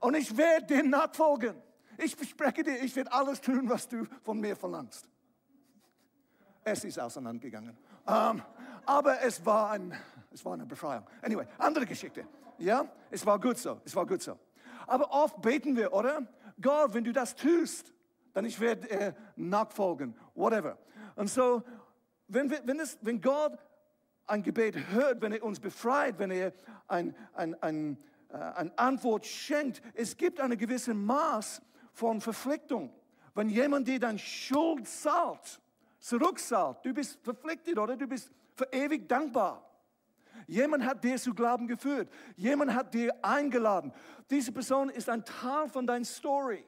und 0.00 0.14
ich 0.14 0.36
werde 0.36 0.66
dir 0.66 0.82
nachfolgen. 0.82 1.54
Ich 1.98 2.14
verspreche 2.16 2.62
dir, 2.62 2.82
ich 2.82 2.94
werde 2.96 3.12
alles 3.12 3.40
tun, 3.40 3.68
was 3.68 3.88
du 3.88 4.06
von 4.22 4.38
mir 4.40 4.56
verlangst. 4.56 5.08
Es 6.64 6.84
ist 6.84 6.98
auseinandergegangen. 6.98 7.76
Um, 8.06 8.14
ähm, 8.14 8.42
aber 8.86 9.20
es 9.22 9.44
war, 9.44 9.72
ein, 9.72 9.94
es 10.30 10.44
war 10.44 10.54
eine 10.54 10.64
Befreiung. 10.64 11.04
Anyway, 11.22 11.46
andere 11.58 11.84
Geschichte. 11.84 12.26
Ja, 12.58 12.86
es 13.10 13.24
war 13.26 13.38
gut 13.38 13.58
so. 13.58 13.80
Es 13.84 13.94
war 13.94 14.06
gut 14.06 14.22
so. 14.22 14.38
Aber 14.86 15.10
oft 15.10 15.40
beten 15.42 15.76
wir, 15.76 15.92
oder? 15.92 16.26
Gott, 16.60 16.94
wenn 16.94 17.04
du 17.04 17.12
das 17.12 17.34
tust, 17.34 17.92
dann 18.32 18.44
ich 18.44 18.58
werde 18.60 18.88
äh, 18.88 19.12
nachfolgen. 19.36 20.14
Whatever. 20.34 20.78
Und 21.16 21.28
so, 21.28 21.62
wenn, 22.28 22.50
wir, 22.50 22.60
wenn, 22.64 22.80
es, 22.80 22.98
wenn 23.02 23.20
Gott 23.20 23.58
ein 24.28 24.42
Gebet 24.42 24.76
hört, 24.90 25.20
wenn 25.20 25.32
er 25.32 25.42
uns 25.42 25.58
befreit, 25.60 26.18
wenn 26.18 26.30
er 26.30 26.52
ein, 26.86 27.14
ein, 27.34 27.60
ein, 27.62 27.98
äh, 28.30 28.36
eine 28.36 28.78
Antwort 28.78 29.26
schenkt, 29.26 29.82
es 29.94 30.16
gibt 30.16 30.40
eine 30.40 30.56
gewisse 30.56 30.94
Maß 30.94 31.62
von 31.92 32.20
Verpflichtung. 32.20 32.92
Wenn 33.34 33.48
jemand 33.48 33.88
dir 33.88 33.98
deine 33.98 34.18
Schuld 34.18 34.86
zahlt, 34.88 35.60
zurückzahlt, 35.98 36.78
du 36.84 36.92
bist 36.92 37.18
verpflichtet 37.22 37.78
oder 37.78 37.96
du 37.96 38.06
bist 38.06 38.30
für 38.54 38.68
ewig 38.72 39.08
dankbar. 39.08 39.64
Jemand 40.46 40.84
hat 40.84 41.04
dir 41.04 41.16
zu 41.18 41.34
Glauben 41.34 41.66
geführt. 41.66 42.08
Jemand 42.36 42.74
hat 42.74 42.94
dir 42.94 43.14
eingeladen. 43.22 43.92
Diese 44.30 44.52
Person 44.52 44.88
ist 44.90 45.08
ein 45.08 45.24
Teil 45.24 45.68
von 45.68 45.86
deiner 45.86 46.04
Story. 46.04 46.64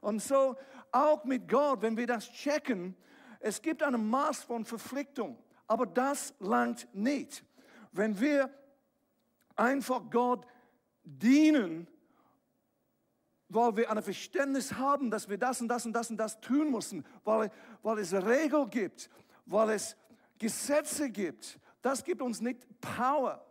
Und 0.00 0.20
so 0.20 0.56
auch 0.92 1.24
mit 1.24 1.48
Gott, 1.48 1.82
wenn 1.82 1.96
wir 1.96 2.06
das 2.06 2.30
checken, 2.30 2.94
es 3.40 3.60
gibt 3.60 3.82
ein 3.82 4.08
Maß 4.08 4.44
von 4.44 4.64
Verpflichtung, 4.64 5.38
aber 5.66 5.86
das 5.86 6.34
langt 6.38 6.88
nicht. 6.94 7.44
Wenn 7.92 8.18
wir 8.20 8.50
einfach 9.56 10.02
Gott 10.10 10.46
dienen, 11.04 11.86
weil 13.48 13.76
wir 13.76 13.90
ein 13.90 14.02
Verständnis 14.02 14.74
haben, 14.74 15.10
dass 15.10 15.28
wir 15.28 15.38
das 15.38 15.60
und 15.60 15.68
das 15.68 15.86
und 15.86 15.92
das 15.92 16.10
und 16.10 16.16
das 16.16 16.40
tun 16.40 16.70
müssen, 16.70 17.04
weil, 17.24 17.50
weil 17.82 17.98
es 17.98 18.12
Regeln 18.12 18.68
gibt, 18.70 19.10
weil 19.46 19.70
es 19.70 19.96
Gesetze 20.38 21.10
gibt, 21.10 21.58
das 21.82 22.02
gibt 22.02 22.22
uns 22.22 22.40
nicht 22.40 22.66
Power. 22.80 23.44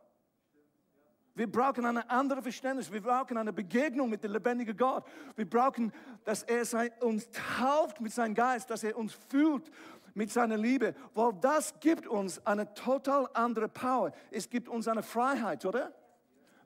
Wir 1.35 1.51
brauchen 1.51 1.85
ein 1.85 1.97
anderes 1.97 2.43
Verständnis. 2.43 2.91
Wir 2.91 3.01
brauchen 3.01 3.37
eine 3.37 3.51
Begegnung 3.51 4.09
mit 4.09 4.23
dem 4.23 4.31
lebendigen 4.31 4.77
Gott. 4.77 5.03
Wir 5.35 5.49
brauchen, 5.49 5.91
dass 6.25 6.43
er 6.43 6.63
uns 7.01 7.27
tauft 7.31 8.01
mit 8.01 8.13
seinem 8.13 8.35
Geist, 8.35 8.69
dass 8.69 8.83
er 8.83 8.95
uns 8.95 9.13
fühlt 9.13 9.71
mit 10.13 10.31
seiner 10.31 10.57
Liebe, 10.57 10.95
weil 11.13 11.33
das 11.41 11.79
gibt 11.79 12.07
uns 12.07 12.45
eine 12.45 12.73
total 12.73 13.29
andere 13.33 13.67
Power. 13.67 14.11
Es 14.31 14.49
gibt 14.49 14.69
uns 14.69 14.87
eine 14.87 15.03
Freiheit, 15.03 15.65
oder? 15.65 15.93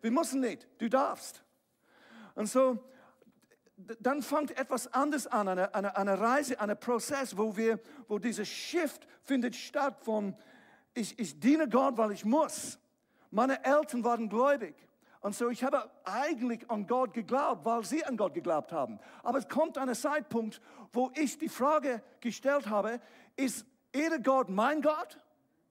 Wir 0.01 0.12
müssen 0.12 0.42
nicht, 0.42 0.68
du 0.77 0.90
darfst. 0.90 1.44
Und 2.36 2.48
so, 2.48 2.77
dann 4.00 4.22
fängt 4.22 4.57
etwas 4.57 4.92
anderes 4.94 5.27
an, 5.27 5.48
eine, 5.48 5.74
eine, 5.74 5.96
eine 5.96 6.20
Reise, 6.20 6.60
ein 6.60 6.77
Prozess, 6.79 7.38
wo, 7.38 7.55
wir, 7.55 7.79
wo 8.07 8.20
dieser 8.20 8.46
Shift 8.46 9.07
findet 9.24 9.55
statt 9.55 9.98
von, 10.01 10.36
ich, 10.94 11.18
ich 11.20 11.40
diene 11.40 11.70
Gott, 11.70 11.98
weil 11.98 12.12
ich 12.12 12.25
muss. 12.25 12.79
Meine 13.29 13.64
Eltern 13.64 14.03
waren 14.03 14.29
gläubig. 14.29 14.75
Und 15.20 15.36
so, 15.36 15.50
ich 15.50 15.64
habe 15.64 15.90
eigentlich 16.05 16.70
an 16.70 16.88
Gott 16.88 17.14
geglaubt, 17.14 17.66
weil 17.66 17.83
sie 17.83 18.05
an 18.05 18.18
Gott 18.18 18.33
geglaubt 18.33 18.72
haben. 18.72 19.00
Aber 19.24 19.38
es 19.40 19.48
kommt 19.48 19.77
ein 19.77 19.94
Zeitpunkt, 19.94 20.62
wo 20.94 21.12
ich 21.16 21.38
die 21.38 21.50
Frage 21.50 22.01
gestellt 22.22 22.68
habe, 22.70 23.00
ist 23.37 23.65
Ihr 23.93 24.19
Gott 24.19 24.50
mein 24.50 24.81
Gott 24.81 25.17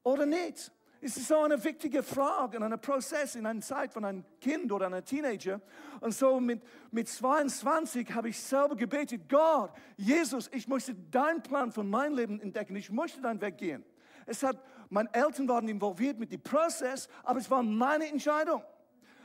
oder 0.03 0.25
nicht? 0.25 0.73
Es 1.01 1.17
ist 1.17 1.29
so 1.29 1.41
eine 1.41 1.63
wichtige 1.63 2.03
Frage 2.03 2.57
und 2.57 2.65
ein 2.65 2.81
Prozess 2.81 3.37
in 3.37 3.47
einer 3.47 3.61
Zeit 3.61 3.93
von 3.93 4.05
einem 4.05 4.25
Kind 4.41 4.73
oder 4.73 4.87
einem 4.87 5.05
Teenager. 5.05 5.61
Und 6.01 6.13
so 6.13 6.41
mit, 6.41 6.63
mit 6.91 7.09
22 7.09 8.13
habe 8.13 8.31
ich 8.31 8.41
selber 8.41 8.75
gebetet, 8.75 9.29
Gott, 9.29 9.71
Jesus, 9.97 10.49
ich 10.53 10.67
möchte 10.67 10.95
deinen 10.95 11.43
Plan 11.43 11.71
für 11.71 11.85
mein 11.85 12.15
Leben 12.15 12.41
entdecken. 12.41 12.75
Ich 12.77 12.91
möchte 12.91 13.21
deinen 13.21 13.41
Weg 13.41 13.59
gehen. 13.59 13.85
Es 14.25 14.43
hat, 14.43 14.61
meine 14.89 15.13
Eltern 15.13 15.47
waren 15.49 15.69
involviert 15.69 16.19
mit 16.19 16.33
dem 16.33 16.43
Prozess, 16.43 17.09
aber 17.23 17.39
es 17.39 17.51
war 17.51 17.63
meine 17.63 18.09
Entscheidung. 18.09 18.65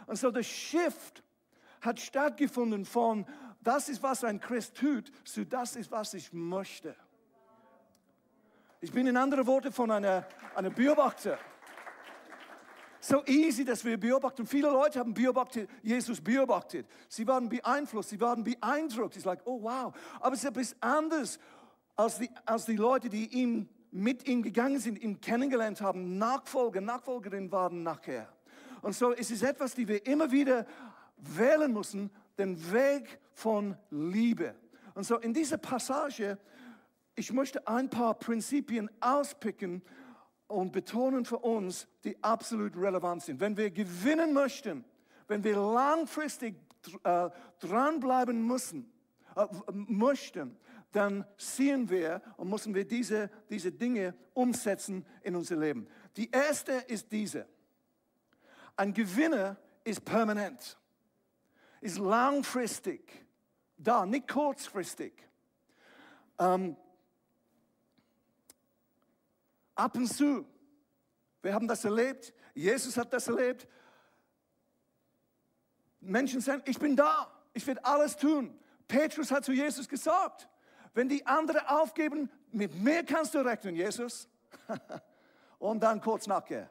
Und 0.07 0.17
so 0.17 0.29
der 0.29 0.43
Shift 0.43 1.23
hat 1.79 1.99
stattgefunden 1.99 2.85
von, 2.85 3.25
das 3.61 3.89
ist, 3.89 4.03
was 4.03 4.23
ein 4.23 4.39
Christ 4.39 4.75
tut, 4.75 5.11
zu 5.23 5.45
das 5.45 5.75
ist, 5.75 5.89
was 5.89 6.13
ich 6.13 6.33
möchte. 6.33 6.95
Ich 8.83 8.91
bin 8.91 9.05
in 9.05 9.15
anderen 9.15 9.45
Worten 9.45 9.71
von 9.71 9.91
einer, 9.91 10.25
einer 10.55 10.71
Beobachter 10.71 11.37
so 12.99 13.23
easy, 13.25 13.63
dass 13.63 13.85
wir 13.85 13.99
beobachten. 13.99 14.45
Viele 14.45 14.69
Leute 14.69 14.99
haben 14.99 15.13
beobachtet, 15.13 15.69
Jesus 15.83 16.21
beobachtet. 16.21 16.87
Sie 17.07 17.27
waren 17.27 17.47
beeinflusst, 17.47 18.09
sie 18.09 18.19
waren 18.19 18.43
beeindruckt. 18.43 19.17
Ist 19.17 19.25
like, 19.25 19.41
oh 19.45 19.61
wow. 19.61 19.93
Aber 20.19 20.33
es 20.33 20.43
ist 20.43 20.49
etwas 20.49 20.75
anderes 20.79 21.39
als 21.95 22.19
die, 22.19 22.29
als 22.45 22.65
die 22.65 22.75
Leute, 22.75 23.09
die 23.09 23.27
ihn, 23.27 23.69
mit 23.91 24.27
ihm 24.27 24.41
gegangen 24.41 24.79
sind, 24.79 24.99
ihn 24.99 25.19
kennengelernt 25.19 25.81
haben. 25.81 26.17
Nachfolger, 26.17 26.81
Nachfolgerinnen 26.81 27.51
waren 27.51 27.83
nachher. 27.83 28.31
Und 28.81 28.95
so 28.95 29.13
es 29.13 29.29
ist 29.29 29.43
etwas, 29.43 29.75
die 29.75 29.87
wir 29.87 30.05
immer 30.07 30.31
wieder 30.31 30.65
wählen 31.17 31.73
müssen, 31.73 32.09
den 32.37 32.71
Weg 32.71 33.19
von 33.33 33.77
Liebe. 33.89 34.55
Und 34.93 35.03
so 35.03 35.17
in 35.17 35.33
dieser 35.33 35.57
Passage, 35.57 36.37
ich 37.21 37.33
möchte 37.33 37.67
ein 37.67 37.89
paar 37.89 38.15
Prinzipien 38.15 38.89
auspicken, 38.99 39.81
und 40.51 40.71
betonen 40.71 41.25
für 41.25 41.39
uns, 41.39 41.87
die 42.03 42.21
absolut 42.21 42.75
relevant 42.75 43.23
sind. 43.23 43.39
Wenn 43.39 43.57
wir 43.57 43.71
gewinnen 43.71 44.33
möchten, 44.33 44.83
wenn 45.27 45.43
wir 45.43 45.55
langfristig 45.55 46.55
äh, 47.03 47.29
dranbleiben 47.59 48.45
müssen, 48.45 48.91
äh, 49.35 49.45
möchten, 49.71 50.57
dann 50.91 51.25
sehen 51.37 51.89
wir 51.89 52.21
und 52.35 52.49
müssen 52.49 52.75
wir 52.75 52.85
diese, 52.85 53.29
diese 53.49 53.71
Dinge 53.71 54.13
umsetzen 54.33 55.05
in 55.23 55.35
unser 55.35 55.55
Leben. 55.55 55.87
Die 56.17 56.29
erste 56.29 56.73
ist 56.73 57.09
diese. 57.11 57.47
Ein 58.75 58.93
Gewinner 58.93 59.55
ist 59.85 60.03
permanent, 60.03 60.77
ist 61.79 61.97
langfristig 61.97 63.25
da, 63.77 64.05
nicht 64.05 64.27
kurzfristig. 64.27 65.13
Ähm, 66.37 66.75
Ab 69.81 69.95
und 69.95 70.05
zu. 70.05 70.45
Wir 71.41 71.55
haben 71.55 71.67
das 71.67 71.83
erlebt. 71.83 72.35
Jesus 72.53 72.97
hat 72.97 73.11
das 73.11 73.27
erlebt. 73.27 73.67
Menschen 75.99 76.39
sagen, 76.39 76.61
ich 76.67 76.77
bin 76.77 76.95
da. 76.95 77.31
Ich 77.53 77.65
werde 77.65 77.83
alles 77.83 78.15
tun. 78.15 78.59
Petrus 78.87 79.31
hat 79.31 79.43
zu 79.43 79.51
Jesus 79.51 79.89
gesagt, 79.89 80.47
wenn 80.93 81.09
die 81.09 81.25
anderen 81.25 81.65
aufgeben, 81.65 82.29
mit 82.51 82.75
mir 82.75 83.03
kannst 83.03 83.33
du 83.33 83.39
rechnen, 83.39 83.75
Jesus. 83.75 84.29
und 85.57 85.81
dann 85.81 85.99
kurz 85.99 86.27
nachher, 86.27 86.69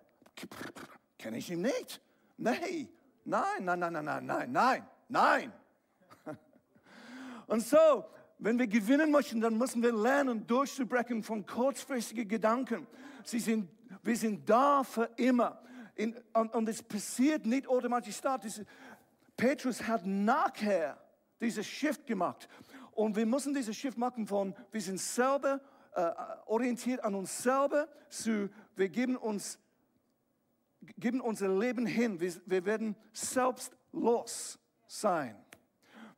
kenne 1.19 1.39
ich 1.39 1.51
ihn 1.51 1.63
nicht. 1.63 2.01
Nein, 2.37 2.89
nein, 3.25 3.65
nein, 3.65 3.81
nein, 3.81 3.93
nein, 3.93 4.25
nein, 4.25 4.53
nein, 4.53 4.87
nein. 5.09 5.53
und 7.49 7.61
so, 7.61 8.05
wenn 8.41 8.59
wir 8.59 8.67
gewinnen 8.67 9.11
möchten, 9.11 9.41
dann 9.41 9.57
müssen 9.57 9.83
wir 9.83 9.93
lernen, 9.93 10.47
durchzubrechen 10.47 11.23
von 11.23 11.45
kurzfristigen 11.45 12.27
Gedanken. 12.27 12.87
Sie 13.23 13.39
sind, 13.39 13.69
wir 14.03 14.17
sind 14.17 14.49
da 14.49 14.83
für 14.83 15.11
immer. 15.17 15.63
In, 15.95 16.17
und, 16.33 16.55
und, 16.55 16.69
es 16.69 16.83
passiert 16.83 17.45
nicht 17.45 17.69
automatisch 17.69 18.21
da. 18.21 18.41
Petrus 19.37 19.87
hat 19.87 20.07
nachher 20.07 20.99
dieses 21.41 21.67
Shift 21.67 22.07
gemacht. 22.07 22.49
Und 22.93 23.15
wir 23.15 23.27
müssen 23.27 23.55
dieses 23.55 23.77
Shift 23.77 23.99
machen 23.99 24.27
von, 24.27 24.55
wir 24.73 24.81
sind 24.81 24.99
selber 24.99 25.61
äh, 25.95 26.11
orientiert 26.47 27.05
an 27.05 27.15
uns 27.15 27.43
selber, 27.43 27.89
zu, 28.09 28.49
wir 28.77 28.89
geben 28.89 29.17
uns 29.17 29.59
geben 30.97 31.21
unser 31.21 31.49
Leben 31.49 31.85
hin. 31.85 32.19
Wir, 32.21 32.33
wir 32.47 32.65
werden 32.65 32.97
selbst 33.13 33.77
los 33.93 34.59
sein. 34.87 35.37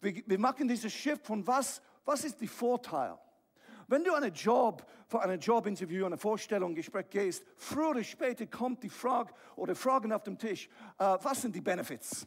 Wir, 0.00 0.22
wir 0.26 0.38
machen 0.38 0.68
dieses 0.68 0.92
Shift 0.92 1.26
von 1.26 1.44
was, 1.46 1.82
was 2.04 2.24
ist 2.24 2.40
der 2.40 2.48
Vorteil? 2.48 3.18
Wenn 3.88 4.04
du 4.04 4.14
einen 4.14 4.32
Job, 4.32 4.86
für 5.06 5.20
ein 5.20 5.38
Jobinterview, 5.38 6.06
eine 6.06 6.16
Vorstellung, 6.16 6.72
ein 6.72 6.74
Gespräch 6.74 7.10
gehst, 7.10 7.44
früher 7.56 7.90
oder 7.90 8.04
später 8.04 8.46
kommt 8.46 8.82
die 8.82 8.88
Frage 8.88 9.34
oder 9.56 9.74
Fragen 9.74 10.12
auf 10.12 10.22
dem 10.22 10.38
Tisch, 10.38 10.68
äh, 10.98 11.18
was 11.20 11.42
sind 11.42 11.54
die 11.54 11.60
Benefits? 11.60 12.26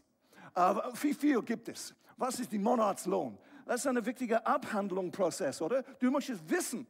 Äh, 0.54 0.76
wie 1.02 1.14
viel 1.14 1.42
gibt 1.42 1.70
es? 1.70 1.96
Was 2.18 2.40
ist 2.40 2.52
die 2.52 2.60
Monatslohn? 2.60 3.38
Das 3.66 3.82
ist 3.82 3.88
ein 3.88 4.06
wichtiger 4.06 4.46
Abhandlungsprozess, 4.46 5.62
oder? 5.62 5.82
Du 6.00 6.12
musst 6.12 6.30
es 6.30 6.40
wissen. 6.48 6.86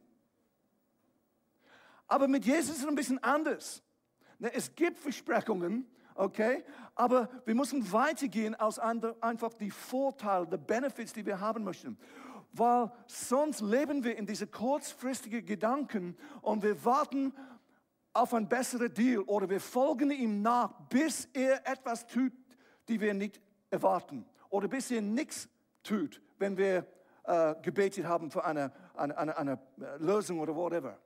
Aber 2.06 2.28
mit 2.28 2.44
Jesus 2.44 2.76
ist 2.76 2.82
es 2.82 2.88
ein 2.88 2.94
bisschen 2.94 3.22
anders. 3.22 3.82
Ne, 4.38 4.52
es 4.52 4.74
gibt 4.74 4.98
Versprechungen, 4.98 5.90
okay? 6.14 6.64
Aber 6.94 7.28
wir 7.44 7.54
müssen 7.54 7.90
weitergehen 7.90 8.54
als 8.54 8.78
einfach 8.78 9.54
die 9.54 9.70
Vorteile, 9.70 10.46
die 10.46 10.58
Benefits, 10.58 11.12
die 11.12 11.24
wir 11.24 11.40
haben 11.40 11.64
möchten. 11.64 11.98
Weil 12.58 12.90
sonst 13.06 13.60
leben 13.60 14.02
wir 14.02 14.16
in 14.16 14.26
diese 14.26 14.46
kurzfristigen 14.46 15.44
Gedanken 15.44 16.16
und 16.40 16.62
wir 16.62 16.84
warten 16.84 17.34
auf 18.14 18.32
ein 18.32 18.48
besseres 18.48 18.94
Deal 18.94 19.20
oder 19.20 19.50
wir 19.50 19.60
folgen 19.60 20.10
ihm 20.10 20.40
nach, 20.40 20.72
bis 20.88 21.28
er 21.34 21.66
etwas 21.66 22.06
tut, 22.06 22.32
die 22.88 23.00
wir 23.00 23.12
nicht 23.12 23.40
erwarten 23.68 24.24
oder 24.48 24.68
bis 24.68 24.90
er 24.90 25.02
nichts 25.02 25.50
tut, 25.82 26.22
wenn 26.38 26.56
wir 26.56 26.86
äh, 27.24 27.54
gebetet 27.60 28.06
haben 28.06 28.30
für 28.30 28.44
eine, 28.44 28.72
eine, 28.94 29.18
eine, 29.18 29.36
eine 29.36 29.58
Lösung 29.98 30.40
oder 30.40 30.56
whatever. 30.56 30.98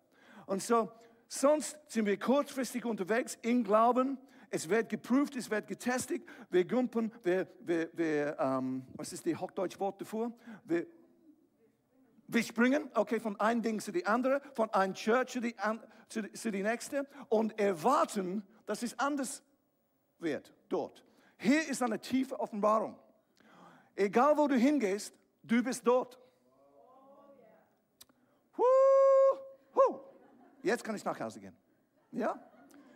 Und 0.46 0.62
so, 0.62 0.92
sonst 1.26 1.78
sind 1.86 2.06
wir 2.06 2.18
kurzfristig 2.18 2.84
unterwegs 2.84 3.38
im 3.42 3.64
Glauben. 3.64 4.18
Es 4.50 4.68
wird 4.68 4.88
geprüft, 4.88 5.34
es 5.34 5.50
wird 5.50 5.66
getestet. 5.66 6.22
Wir 6.50 6.64
gumpen, 6.64 7.12
wir, 7.22 7.48
wir, 7.60 7.90
wir 7.92 8.36
ähm, 8.38 8.86
was 8.94 9.12
ist 9.12 9.26
die 9.26 9.36
Hochdeutsch 9.36 9.80
Wort 9.80 10.00
davor? 10.00 10.32
Wir, 10.64 10.86
wir 12.32 12.42
springen, 12.44 12.88
okay, 12.94 13.18
von 13.18 13.38
einem 13.40 13.60
Ding 13.60 13.80
zu 13.80 13.90
die 13.90 14.06
andere, 14.06 14.40
von 14.54 14.70
einer 14.70 14.94
Church 14.94 15.32
zu 15.32 15.40
die, 15.40 15.54
zu, 16.08 16.32
zu 16.32 16.50
die 16.50 16.62
nächste 16.62 17.06
und 17.28 17.58
erwarten, 17.58 18.46
dass 18.66 18.82
es 18.82 18.98
anders 18.98 19.42
wird 20.18 20.54
dort. 20.68 21.04
Hier 21.38 21.66
ist 21.68 21.82
eine 21.82 21.98
tiefe 21.98 22.38
Offenbarung. 22.38 22.96
Egal 23.96 24.36
wo 24.36 24.46
du 24.46 24.54
hingehst, 24.54 25.12
du 25.42 25.62
bist 25.62 25.86
dort. 25.86 26.18
Jetzt 30.62 30.84
kann 30.84 30.94
ich 30.94 31.04
nach 31.04 31.18
Hause 31.18 31.40
gehen. 31.40 31.56
Ja? 32.12 32.38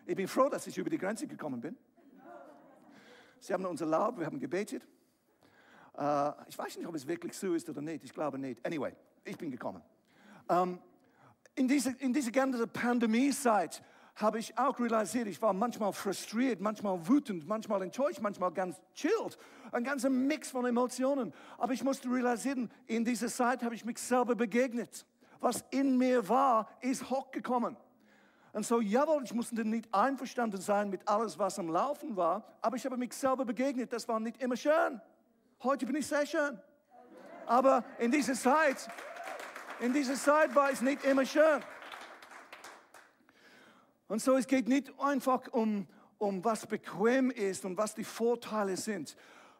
Ich 0.06 0.14
bin 0.14 0.28
froh, 0.28 0.48
dass 0.48 0.66
ich 0.66 0.76
über 0.76 0.90
die 0.90 0.98
Grenze 0.98 1.26
gekommen 1.26 1.60
bin. 1.60 1.76
Sie 3.40 3.52
haben 3.52 3.64
uns 3.64 3.80
erlaubt, 3.80 4.18
wir 4.18 4.26
haben 4.26 4.38
gebetet. 4.38 4.86
Uh, 5.96 6.32
ich 6.48 6.58
weiß 6.58 6.76
nicht, 6.76 6.86
ob 6.86 6.94
es 6.94 7.06
wirklich 7.06 7.36
so 7.36 7.54
ist 7.54 7.68
oder 7.70 7.80
nicht. 7.80 8.04
Ich 8.04 8.12
glaube 8.12 8.38
nicht. 8.38 8.64
Anyway, 8.66 8.94
ich 9.24 9.36
bin 9.36 9.50
gekommen. 9.50 9.82
Um, 10.48 10.78
in 11.54 11.68
dieser 11.68 11.98
in 12.00 12.12
diese 12.12 12.32
ganze 12.32 12.66
Pandemie-Zeit 12.66 13.82
habe 14.16 14.38
ich 14.38 14.56
auch 14.58 14.78
realisiert, 14.78 15.26
ich 15.26 15.40
war 15.42 15.52
manchmal 15.52 15.92
frustriert, 15.92 16.60
manchmal 16.60 17.08
wütend, 17.08 17.48
manchmal 17.48 17.82
enttäuscht, 17.82 18.20
manchmal 18.20 18.52
ganz 18.52 18.80
chillt. 18.94 19.38
Ein 19.72 19.82
ganzer 19.82 20.10
Mix 20.10 20.50
von 20.50 20.66
Emotionen. 20.66 21.32
Aber 21.58 21.72
ich 21.72 21.82
musste 21.82 22.08
realisieren, 22.08 22.70
in 22.86 23.04
dieser 23.04 23.28
Zeit 23.28 23.62
habe 23.62 23.74
ich 23.74 23.84
mich 23.84 23.98
selber 23.98 24.36
begegnet 24.36 25.04
was 25.44 25.62
in 25.70 25.96
mir 25.96 26.26
war, 26.28 26.68
ist 26.80 27.08
hochgekommen. 27.08 27.76
Und 28.52 28.64
so, 28.64 28.80
jawohl, 28.80 29.24
ich 29.24 29.34
musste 29.34 29.64
nicht 29.64 29.92
einverstanden 29.92 30.60
sein 30.60 30.88
mit 30.88 31.06
alles, 31.06 31.38
was 31.38 31.58
am 31.58 31.68
Laufen 31.68 32.16
war, 32.16 32.44
aber 32.60 32.76
ich 32.76 32.84
habe 32.86 32.96
mich 32.96 33.12
selber 33.12 33.44
begegnet. 33.44 33.92
Das 33.92 34.08
war 34.08 34.18
nicht 34.18 34.40
immer 34.42 34.56
schön. 34.56 35.00
Heute 35.62 35.86
bin 35.86 35.96
ich 35.96 36.06
sehr 36.06 36.24
schön. 36.24 36.58
Aber 37.46 37.84
in 37.98 38.10
dieser 38.10 38.34
Zeit, 38.34 38.88
in 39.80 39.92
dieser 39.92 40.14
Zeit 40.14 40.54
war 40.54 40.70
es 40.70 40.80
nicht 40.80 41.04
immer 41.04 41.24
schön. 41.24 41.62
Und 44.08 44.20
so, 44.20 44.36
es 44.36 44.46
geht 44.46 44.68
nicht 44.68 44.92
einfach 45.00 45.48
um, 45.52 45.86
um 46.18 46.44
was 46.44 46.66
bequem 46.66 47.30
ist 47.30 47.64
und 47.64 47.76
was 47.76 47.94
die 47.94 48.04
Vorteile 48.04 48.76
sind. 48.76 49.16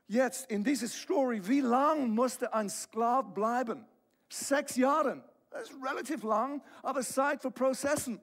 Jetzt, 0.06 0.50
in 0.50 0.62
dieser 0.64 0.88
Story, 0.88 1.46
wie 1.48 1.60
lange 1.60 2.06
musste 2.06 2.52
ein 2.52 2.68
Sklave 2.68 3.30
bleiben? 3.30 3.86
Sechs 4.28 4.76
Jahre. 4.76 5.24
Das 5.50 5.70
ist 5.70 5.76
relativ 5.82 6.22
lang, 6.22 6.62
aber 6.82 7.00
Zeit 7.00 7.40
für 7.40 7.50
Prozessen. 7.50 8.20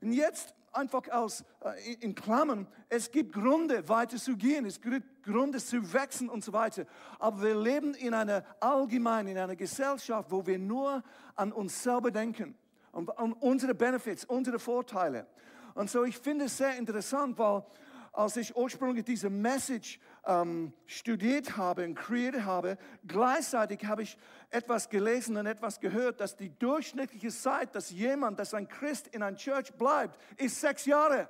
Und 0.00 0.12
jetzt 0.12 0.54
einfach 0.72 1.08
aus, 1.08 1.44
äh, 1.64 1.94
in 2.00 2.14
Klammern, 2.14 2.66
es 2.88 3.10
gibt 3.10 3.32
Gründe, 3.32 3.88
weiter 3.88 4.16
zu 4.16 4.36
gehen, 4.36 4.64
es 4.66 4.80
gibt 4.80 5.22
Gründe 5.22 5.58
zu 5.58 5.92
wachsen 5.92 6.28
und 6.28 6.44
so 6.44 6.52
weiter. 6.52 6.84
Aber 7.18 7.42
wir 7.42 7.54
leben 7.54 7.94
in 7.94 8.14
einer 8.14 8.44
allgemeinen, 8.60 9.28
in 9.28 9.38
einer 9.38 9.56
Gesellschaft, 9.56 10.30
wo 10.30 10.46
wir 10.46 10.58
nur 10.58 11.02
an 11.34 11.52
uns 11.52 11.82
selber 11.82 12.10
denken, 12.10 12.54
und 12.92 13.16
an 13.18 13.32
unsere 13.34 13.74
Benefits, 13.74 14.24
unsere 14.24 14.58
Vorteile. 14.58 15.26
Und 15.74 15.90
so, 15.90 16.04
ich 16.04 16.18
finde 16.18 16.46
es 16.46 16.56
sehr 16.56 16.76
interessant, 16.76 17.38
weil 17.38 17.64
als 18.12 18.36
ich 18.36 18.56
ursprünglich 18.56 19.04
diese 19.04 19.30
Message 19.30 20.00
ähm, 20.28 20.72
studiert 20.86 21.56
habe 21.56 21.84
und 21.84 21.94
kreiert 21.94 22.44
habe, 22.44 22.78
gleichzeitig 23.06 23.84
habe 23.86 24.02
ich 24.02 24.16
etwas 24.50 24.90
gelesen 24.90 25.36
und 25.36 25.46
etwas 25.46 25.80
gehört, 25.80 26.20
dass 26.20 26.36
die 26.36 26.50
durchschnittliche 26.58 27.30
Zeit, 27.30 27.74
dass 27.74 27.90
jemand, 27.90 28.38
dass 28.38 28.54
ein 28.54 28.68
Christ 28.68 29.08
in 29.08 29.22
einer 29.22 29.36
Church 29.36 29.72
bleibt, 29.72 30.20
ist 30.36 30.60
sechs 30.60 30.84
Jahre. 30.84 31.28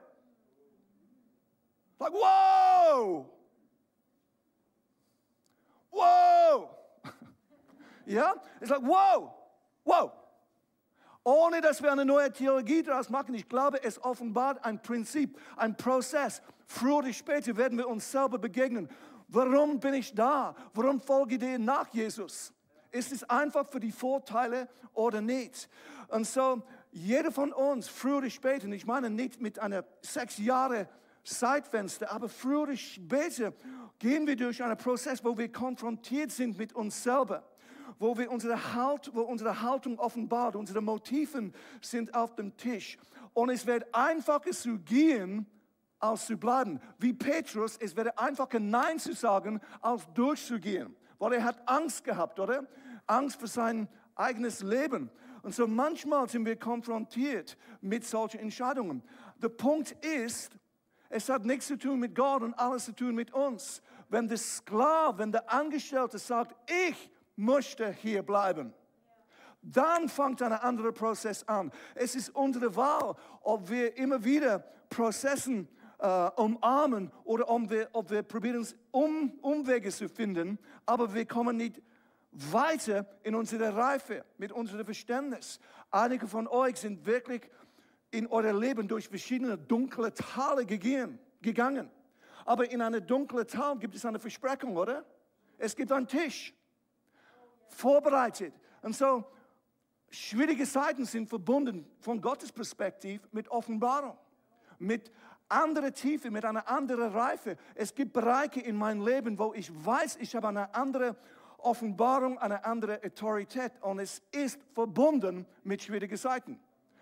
Like, 2.00 2.12
wow! 2.12 3.26
Wow! 5.90 6.70
ja? 8.06 8.34
It's 8.60 8.70
like, 8.70 8.82
wow! 8.82 9.32
Wow! 9.84 10.12
Ohne 11.28 11.60
dass 11.60 11.82
wir 11.82 11.92
eine 11.92 12.06
neue 12.06 12.32
Theologie 12.32 12.82
daraus 12.82 13.10
machen. 13.10 13.34
Ich 13.34 13.50
glaube, 13.50 13.84
es 13.84 14.02
offenbart 14.02 14.64
ein 14.64 14.80
Prinzip, 14.80 15.38
ein 15.58 15.76
Prozess. 15.76 16.40
Früher 16.64 16.96
oder 16.96 17.12
später 17.12 17.54
werden 17.54 17.76
wir 17.76 17.86
uns 17.86 18.10
selber 18.10 18.38
begegnen. 18.38 18.88
Warum 19.28 19.78
bin 19.78 19.92
ich 19.92 20.14
da? 20.14 20.56
Warum 20.72 21.02
folge 21.02 21.34
ich 21.34 21.40
dir 21.40 21.58
nach 21.58 21.92
Jesus? 21.92 22.54
Ist 22.90 23.12
es 23.12 23.28
einfach 23.28 23.68
für 23.68 23.78
die 23.78 23.92
Vorteile 23.92 24.70
oder 24.94 25.20
nicht? 25.20 25.68
Und 26.08 26.26
so, 26.26 26.62
jeder 26.92 27.30
von 27.30 27.52
uns, 27.52 27.88
früher 27.88 28.16
oder 28.16 28.30
später, 28.30 28.64
und 28.64 28.72
ich 28.72 28.86
meine 28.86 29.10
nicht 29.10 29.38
mit 29.38 29.58
einer 29.58 29.84
sechs 30.00 30.38
Jahre 30.38 30.88
Zeitfenster, 31.24 32.10
aber 32.10 32.30
früher 32.30 32.62
oder 32.62 32.76
später 32.76 33.52
gehen 33.98 34.26
wir 34.26 34.34
durch 34.34 34.62
einen 34.62 34.78
Prozess, 34.78 35.22
wo 35.22 35.36
wir 35.36 35.52
konfrontiert 35.52 36.30
sind 36.30 36.56
mit 36.56 36.72
uns 36.72 37.02
selber 37.02 37.46
wo 37.98 38.16
wir 38.16 38.30
unsere, 38.30 38.74
halt, 38.74 39.10
wo 39.14 39.22
unsere 39.22 39.62
Haltung 39.62 39.98
offenbart, 39.98 40.56
unsere 40.56 40.80
Motiven 40.80 41.52
sind 41.80 42.14
auf 42.14 42.34
dem 42.34 42.56
Tisch. 42.56 42.96
Und 43.32 43.50
es 43.50 43.66
wird 43.66 43.94
einfacher 43.94 44.50
zu 44.50 44.78
gehen, 44.78 45.46
als 45.98 46.26
zu 46.26 46.36
bleiben. 46.36 46.80
Wie 46.98 47.12
Petrus, 47.12 47.76
es 47.76 47.96
wäre 47.96 48.16
einfacher 48.18 48.60
Nein 48.60 48.98
zu 48.98 49.14
sagen, 49.14 49.60
als 49.80 50.06
durchzugehen. 50.14 50.94
Weil 51.18 51.34
er 51.34 51.44
hat 51.44 51.68
Angst 51.68 52.04
gehabt, 52.04 52.38
oder? 52.38 52.66
Angst 53.06 53.40
für 53.40 53.48
sein 53.48 53.88
eigenes 54.14 54.62
Leben. 54.62 55.10
Und 55.42 55.54
so 55.54 55.66
manchmal 55.66 56.28
sind 56.28 56.44
wir 56.44 56.56
konfrontiert 56.56 57.56
mit 57.80 58.04
solchen 58.04 58.40
Entscheidungen. 58.40 59.02
Der 59.42 59.48
Punkt 59.48 59.92
ist, 60.04 60.52
es 61.08 61.28
hat 61.28 61.44
nichts 61.44 61.68
zu 61.68 61.78
tun 61.78 62.00
mit 62.00 62.14
Gott 62.14 62.42
und 62.42 62.54
alles 62.54 62.84
zu 62.84 62.92
tun 62.92 63.14
mit 63.14 63.32
uns. 63.32 63.82
Wenn 64.08 64.28
der 64.28 64.36
Sklave, 64.36 65.18
wenn 65.18 65.32
der 65.32 65.50
Angestellte 65.50 66.18
sagt, 66.18 66.54
ich 66.88 67.10
möchte 67.38 67.90
hier 67.92 68.22
bleiben. 68.22 68.74
Dann 69.62 70.08
fängt 70.08 70.42
ein 70.42 70.52
anderer 70.52 70.92
Prozess 70.92 71.42
an. 71.44 71.72
Es 71.94 72.14
ist 72.14 72.30
unsere 72.30 72.74
Wahl, 72.76 73.14
ob 73.42 73.70
wir 73.70 73.96
immer 73.96 74.22
wieder 74.22 74.60
Prozessen 74.90 75.68
äh, 75.98 76.30
umarmen 76.36 77.10
oder 77.24 77.48
ob 77.48 77.70
wir, 77.70 77.88
ob 77.92 78.10
wir 78.10 78.22
probieren, 78.22 78.66
um, 78.90 79.38
Umwege 79.40 79.90
zu 79.90 80.08
finden, 80.08 80.58
aber 80.86 81.12
wir 81.12 81.26
kommen 81.26 81.56
nicht 81.56 81.82
weiter 82.30 83.06
in 83.22 83.34
unsere 83.34 83.74
Reife, 83.74 84.24
mit 84.36 84.52
unserem 84.52 84.84
Verständnis. 84.84 85.58
Einige 85.90 86.26
von 86.26 86.46
euch 86.46 86.76
sind 86.76 87.04
wirklich 87.06 87.42
in 88.10 88.26
euer 88.26 88.52
Leben 88.52 88.86
durch 88.86 89.08
verschiedene 89.08 89.58
dunkle 89.58 90.14
Tale 90.14 90.64
gegangen. 90.64 91.90
Aber 92.44 92.70
in 92.70 92.80
einer 92.80 93.00
dunklen 93.00 93.46
Tal 93.46 93.78
gibt 93.78 93.94
es 93.94 94.04
eine 94.04 94.18
Versprechung, 94.18 94.76
oder? 94.76 95.04
Es 95.58 95.74
gibt 95.74 95.90
einen 95.92 96.06
Tisch 96.06 96.54
vorbereitet. 97.68 98.54
Und 98.82 98.94
so, 98.94 99.24
schwierige 100.10 100.64
Zeiten 100.64 101.04
sind 101.04 101.28
verbunden 101.28 101.86
von 102.00 102.20
Gottes 102.20 102.52
Perspektive 102.52 103.26
mit 103.32 103.48
Offenbarung, 103.48 104.16
mit 104.78 105.12
anderer 105.48 105.92
Tiefe, 105.92 106.30
mit 106.30 106.44
einer 106.44 106.68
anderen 106.68 107.12
Reife. 107.12 107.56
Es 107.74 107.94
gibt 107.94 108.12
Bereiche 108.12 108.60
in 108.60 108.76
meinem 108.76 109.06
Leben, 109.06 109.38
wo 109.38 109.54
ich 109.54 109.70
weiß, 109.84 110.16
ich 110.16 110.34
habe 110.34 110.48
eine 110.48 110.74
andere 110.74 111.16
Offenbarung, 111.58 112.38
eine 112.38 112.64
andere 112.64 113.00
Autorität 113.04 113.72
und 113.80 113.98
es 113.98 114.22
ist 114.30 114.60
verbunden 114.74 115.46
mit 115.64 115.82
schwierigen 115.82 116.16
Zeiten. 116.16 116.60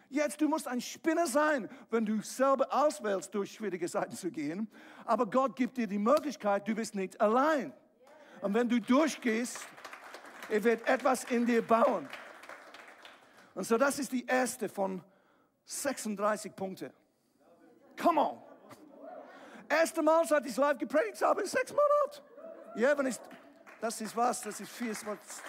Jetzt, 0.09 0.41
du 0.41 0.49
musst 0.49 0.69
ein 0.69 0.81
Spinner 0.81 1.27
sein, 1.27 1.69
wenn 1.91 2.07
du 2.07 2.21
selber 2.23 2.69
auswählst, 2.71 3.35
durch 3.35 3.53
schwierige 3.53 3.89
Zeiten 3.89 4.15
zu 4.15 4.31
gehen. 4.31 4.69
Aber 5.05 5.27
Gott 5.27 5.57
gibt 5.57 5.77
dir 5.77 5.89
die 5.89 5.99
Möglichkeit, 5.99 6.67
du 6.69 6.75
bist 6.75 6.95
nicht 6.95 7.21
allein. 7.21 7.73
Und 8.41 8.55
wenn 8.55 8.69
du 8.69 8.81
durchgehst, 8.81 9.59
er 10.49 10.65
wird 10.65 10.87
etwas 10.89 11.25
in 11.25 11.47
dir 11.47 11.63
bauen. 11.63 12.09
Und 13.55 13.65
so, 13.65 13.79
das 13.79 13.99
ist 13.99 14.13
die 14.13 14.27
erste 14.27 14.69
von 14.69 15.03
36 15.65 16.55
Punkten. 16.55 16.93
Come 18.01 18.21
on. 18.21 18.39
Erste 19.69 20.03
Mal, 20.03 20.25
seit 20.27 20.47
ich 20.47 20.57
live 20.57 20.79
gepredigt 20.79 21.21
habe, 21.23 21.41
in 21.43 21.47
sechs 21.47 21.73
Monaten. 21.73 22.23
Ja, 22.77 22.97
wenn 22.97 23.07
ich, 23.07 23.17
das 23.81 24.01
ist 24.01 24.17
was, 24.17 24.43
das 24.43 24.61
ist 24.61 24.71
24, 24.71 25.43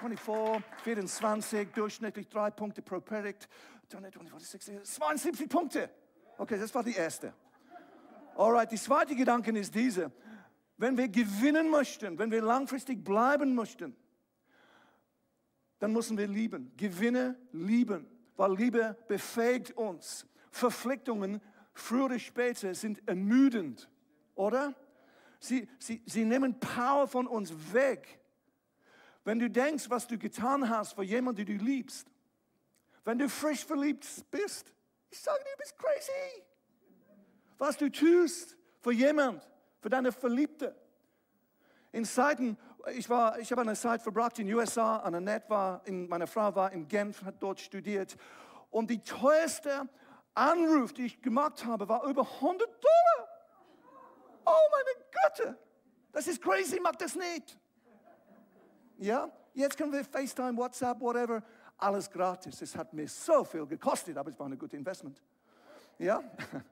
24, 0.83 1.71
durchschnittlich 1.73 2.27
drei 2.29 2.49
Punkte 2.49 2.81
pro 2.81 2.99
Predigt. 2.99 3.47
72 3.89 5.49
Punkte. 5.49 5.89
Okay, 6.37 6.57
das 6.57 6.73
war 6.73 6.83
die 6.83 6.95
erste. 6.95 7.33
Alright, 8.35 8.71
die 8.71 8.77
zweite 8.77 9.15
Gedanke 9.15 9.51
ist 9.57 9.73
diese. 9.73 10.11
Wenn 10.77 10.97
wir 10.97 11.07
gewinnen 11.07 11.69
möchten, 11.69 12.17
wenn 12.19 12.31
wir 12.31 12.41
langfristig 12.41 13.03
bleiben 13.03 13.55
möchten, 13.55 13.95
dann 15.79 15.93
müssen 15.93 16.17
wir 16.17 16.27
lieben. 16.27 16.71
Gewinne 16.77 17.37
lieben, 17.51 18.07
weil 18.35 18.55
Liebe 18.55 18.97
befähigt 19.07 19.71
uns. 19.71 20.25
Verpflichtungen, 20.51 21.41
früher 21.73 22.05
oder 22.05 22.19
später, 22.19 22.73
sind 22.73 23.07
ermüdend, 23.07 23.89
oder? 24.35 24.73
Sie, 25.39 25.67
sie, 25.77 26.01
sie 26.05 26.25
nehmen 26.25 26.59
Power 26.59 27.07
von 27.07 27.27
uns 27.27 27.53
weg. 27.73 28.19
Wenn 29.23 29.39
du 29.39 29.49
denkst, 29.49 29.89
was 29.89 30.07
du 30.07 30.17
getan 30.17 30.69
hast 30.69 30.93
für 30.93 31.03
jemanden, 31.03 31.45
den 31.45 31.57
du 31.57 31.63
liebst, 31.63 32.07
wenn 33.03 33.19
du 33.19 33.29
frisch 33.29 33.65
verliebt 33.65 34.05
bist, 34.31 34.73
ich 35.09 35.19
sage 35.19 35.39
dir, 35.43 35.51
du 35.51 35.57
bist 35.57 35.77
crazy. 35.77 36.43
Was 37.57 37.77
du 37.77 37.89
tust 37.89 38.57
für 38.81 38.91
jemand, 38.91 39.47
für 39.79 39.89
deine 39.89 40.11
Verliebte. 40.11 40.75
In 41.91 42.05
Zeiten, 42.05 42.57
ich, 42.93 43.09
war, 43.09 43.39
ich 43.39 43.51
habe 43.51 43.61
eine 43.61 43.75
Zeit 43.75 44.01
verbracht 44.01 44.39
in 44.39 44.47
den 44.47 44.55
USA, 44.55 44.97
Annette 44.97 45.49
war, 45.49 45.81
in, 45.85 46.07
meine 46.07 46.27
Frau 46.27 46.53
war 46.55 46.71
in 46.71 46.87
Genf, 46.87 47.23
hat 47.23 47.35
dort 47.39 47.59
studiert. 47.59 48.15
Und 48.69 48.89
die 48.89 49.03
teuerste 49.03 49.87
Anruf, 50.33 50.93
die 50.93 51.05
ich 51.05 51.21
gemacht 51.21 51.65
habe, 51.65 51.87
war 51.89 52.03
über 52.03 52.21
100 52.21 52.67
Dollar. 52.67 53.29
Oh 54.45 54.51
meine 54.71 55.05
Güte, 55.11 55.57
das 56.11 56.27
ist 56.27 56.41
crazy, 56.41 56.79
mach 56.81 56.95
das 56.95 57.15
nicht. 57.15 57.57
Ja, 58.97 59.29
jetzt 59.53 59.77
können 59.77 59.91
wir 59.91 60.03
FaceTime, 60.03 60.57
WhatsApp, 60.57 60.99
whatever 60.99 61.43
alles 61.77 62.09
gratis. 62.09 62.61
Es 62.61 62.75
hat 62.75 62.93
mir 62.93 63.07
so 63.07 63.43
viel 63.43 63.65
gekostet, 63.65 64.17
aber 64.17 64.29
es 64.29 64.39
war 64.39 64.47
ein 64.47 64.57
gutes 64.57 64.77
Investment. 64.77 65.21
Ja? 65.97 66.23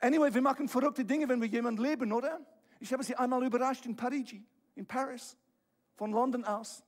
Anyway, 0.00 0.32
wir 0.32 0.42
machen 0.42 0.68
verrückte 0.68 1.04
Dinge, 1.04 1.28
wenn 1.28 1.40
wir 1.40 1.48
jemanden 1.48 1.82
leben, 1.82 2.12
oder? 2.12 2.38
Ich 2.78 2.92
habe 2.92 3.02
sie 3.02 3.16
einmal 3.16 3.44
überrascht 3.44 3.84
in 3.84 3.96
Parigi, 3.96 4.46
in 4.78 4.86
Paris, 4.86 5.36
von 5.96 6.12
London 6.12 6.44
aus. 6.44 6.84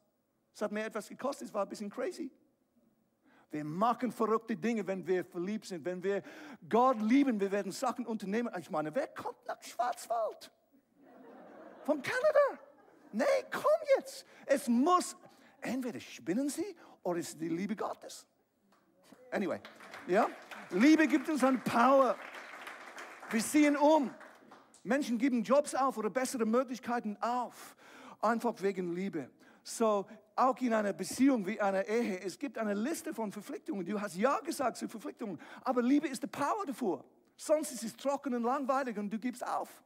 Es 0.54 0.62
hat 0.62 0.72
mir 0.72 0.84
etwas 0.84 1.08
gekostet, 1.08 1.48
es 1.48 1.54
war 1.54 1.62
ein 1.62 1.68
bisschen 1.68 1.90
crazy. 1.90 2.30
Wir 3.50 3.64
machen 3.64 4.12
verrückte 4.12 4.56
Dinge, 4.56 4.86
wenn 4.86 5.04
wir 5.04 5.24
verliebt 5.24 5.66
sind, 5.66 5.84
wenn 5.84 6.02
wir 6.02 6.22
Gott 6.68 7.00
lieben, 7.00 7.40
wir 7.40 7.50
werden 7.50 7.72
Sachen 7.72 8.06
unternehmen. 8.06 8.52
Ich 8.60 8.70
meine, 8.70 8.94
wer 8.94 9.08
kommt 9.08 9.44
nach 9.46 9.60
Schwarzwald? 9.60 10.52
Von 11.84 12.00
Kanada? 12.00 12.62
Nee, 13.12 13.24
komm 13.50 13.64
jetzt. 13.96 14.24
Es 14.46 14.68
muss, 14.68 15.16
entweder 15.60 15.98
spinnen 15.98 16.48
sie 16.48 16.76
oder 17.02 17.18
ist 17.18 17.30
es 17.30 17.38
die 17.38 17.48
Liebe 17.48 17.74
Gottes? 17.74 18.24
Anyway, 19.32 19.60
ja? 20.06 20.28
Liebe 20.70 21.08
gibt 21.08 21.28
uns 21.28 21.42
eine 21.42 21.58
Power. 21.58 22.16
Wir 23.30 23.40
ziehen 23.40 23.76
um. 23.76 24.14
Menschen 24.82 25.18
geben 25.18 25.42
Jobs 25.42 25.74
auf 25.74 25.98
oder 25.98 26.08
bessere 26.08 26.46
Möglichkeiten 26.46 27.16
auf, 27.20 27.76
einfach 28.20 28.54
wegen 28.62 28.94
Liebe. 28.94 29.30
So, 29.62 30.06
auch 30.36 30.58
in 30.60 30.72
einer 30.72 30.92
Beziehung 30.92 31.46
wie 31.46 31.60
einer 31.60 31.86
Ehe, 31.86 32.20
es 32.20 32.38
gibt 32.38 32.56
eine 32.58 32.74
Liste 32.74 33.12
von 33.12 33.30
Verpflichtungen. 33.30 33.84
Du 33.84 34.00
hast 34.00 34.16
Ja 34.16 34.38
gesagt 34.40 34.78
zu 34.78 34.88
Verpflichtungen, 34.88 35.38
aber 35.62 35.82
Liebe 35.82 36.08
ist 36.08 36.22
die 36.22 36.28
Power 36.28 36.64
davor. 36.66 37.04
Sonst 37.36 37.72
ist 37.72 37.84
es 37.84 37.96
trocken 37.96 38.34
und 38.34 38.42
langweilig 38.42 38.98
und 38.98 39.10
du 39.10 39.18
gibst 39.18 39.46
auf. 39.46 39.82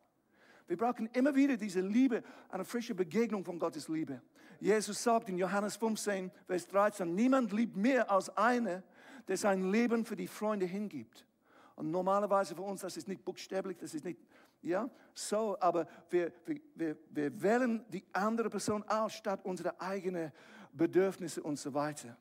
Wir 0.67 0.77
brauchen 0.77 1.09
immer 1.13 1.35
wieder 1.35 1.57
diese 1.57 1.81
Liebe, 1.81 2.23
eine 2.49 2.65
frische 2.65 2.95
Begegnung 2.95 3.45
von 3.45 3.59
Gottes 3.59 3.89
Liebe. 3.89 4.23
Jesus 4.61 5.03
sagt 5.03 5.29
in 5.29 5.37
Johannes 5.37 5.77
15, 5.77 6.31
Vers 6.47 6.69
13, 6.69 7.15
niemand 7.15 7.53
liebt 7.53 7.77
mehr 7.77 8.11
als 8.11 8.35
einer, 8.37 8.83
der 9.29 9.37
sein 9.37 9.71
Leben 9.71 10.05
für 10.05 10.17
die 10.17 10.27
Freunde 10.27 10.67
hingibt. 10.67 11.27
Und 11.77 11.91
normalerweise 11.91 12.55
für 12.55 12.63
uns, 12.63 12.83
das 12.83 12.97
ist 12.97 13.09
nicht 13.09 13.25
buchstäblich, 13.25 13.77
das 13.79 13.95
ist 13.95 14.05
nicht, 14.05 14.21
ja, 14.65 14.89
so, 15.13 15.57
aber 15.61 15.87
wir, 16.11 16.33
wir, 16.75 16.97
wir, 17.11 17.43
wählen 17.43 17.85
die 17.89 18.05
andere 18.13 18.51
Person 18.51 18.83
aus, 18.85 19.13
statt 19.13 19.41
unsere 19.45 19.81
eigenen 19.81 20.33
Bedürfnisse 20.73 21.43
und 21.43 21.59
so 21.59 21.73
weiter. 21.73 22.17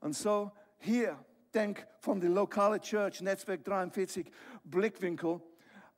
Und 0.00 0.14
so, 0.14 0.52
hier, 0.78 1.18
denk 1.54 1.86
von 2.00 2.20
der 2.20 2.30
lokalen 2.30 2.80
Church, 2.80 3.20
Netzwerk 3.20 3.64
43, 3.64 4.30
Blickwinkel, 4.64 5.40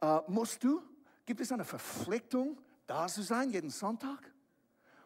äh, 0.01 0.21
musst 0.29 0.63
du, 0.63 0.83
gibt 1.27 1.41
es 1.41 1.51
eine 1.51 1.65
Verpflichtung, 1.65 2.61
da 2.87 3.07
zu 3.09 3.23
sein, 3.23 3.51
jeden 3.51 3.71
Sonntag? 3.71 4.33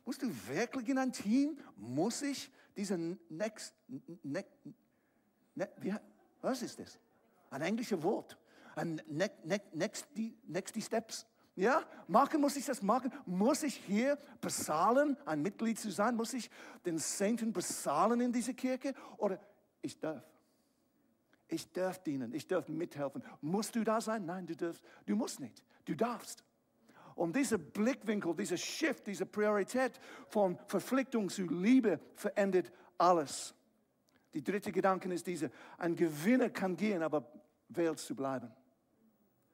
Musst 0.05 0.23
du 0.23 0.29
wirklich 0.49 0.89
in 0.89 0.99
ein 0.99 1.13
Team? 1.13 1.59
Muss 1.77 2.23
ich 2.23 2.51
diesen 2.77 3.19
next, 3.29 3.75
ne, 4.23 4.45
ne, 5.55 5.69
wie, 5.79 5.95
was 6.41 6.63
ist 6.63 6.79
das? 6.79 6.99
Ein 7.51 7.63
englisches 7.63 8.03
Wort. 8.03 8.37
Ein 8.75 9.01
ne, 9.07 9.31
ne, 9.45 9.61
next, 9.73 10.07
next 10.47 10.83
Steps. 10.83 11.27
Ja, 11.55 11.83
machen 12.09 12.41
muss 12.41 12.57
ich 12.57 12.65
das 12.65 12.81
machen? 12.81 13.13
Muss 13.27 13.63
ich 13.63 13.77
hier 13.77 14.17
bezahlen, 14.41 15.19
ein 15.27 15.43
Mitglied 15.43 15.79
zu 15.79 15.91
sein? 15.91 16.15
Muss 16.17 16.33
ich 16.33 16.51
den 16.87 16.99
Sainten 16.99 17.53
bezahlen 17.53 18.21
in 18.23 18.33
dieser 18.33 18.55
Kirche? 18.55 18.95
Oder 19.19 19.39
ich 19.83 19.99
darf. 19.99 20.25
Ich 21.49 21.71
darf 21.71 22.03
dienen, 22.03 22.33
ich 22.33 22.47
darf 22.47 22.69
mithelfen. 22.69 23.23
Musst 23.43 23.77
du 23.77 23.85
da 23.85 24.01
sein? 24.01 24.25
Nein, 24.25 24.47
du 24.47 24.57
darfst. 24.57 24.83
Du 25.05 25.15
musst 25.15 25.41
nicht. 25.41 25.63
Du 25.85 25.95
darfst. 25.95 26.43
Und 27.15 27.37
dieser 27.37 27.59
Blickwinkel, 27.59 28.35
dieser 28.35 28.57
Shift, 28.57 29.07
diese 29.07 29.27
Priorität 29.27 30.01
von 30.29 30.59
Verpflichtung 30.67 31.29
zu 31.29 31.43
Liebe 31.43 32.01
verändert 32.15 32.73
alles. 32.97 33.55
Die 34.33 34.43
dritte 34.43 34.73
Gedanke 34.73 35.13
ist 35.13 35.27
diese, 35.27 35.51
ein 35.77 35.95
Gewinner 35.95 36.49
kann 36.49 36.75
gehen, 36.75 37.03
aber 37.03 37.31
wählt 37.69 37.99
zu 37.99 38.17
bleiben. 38.17 38.51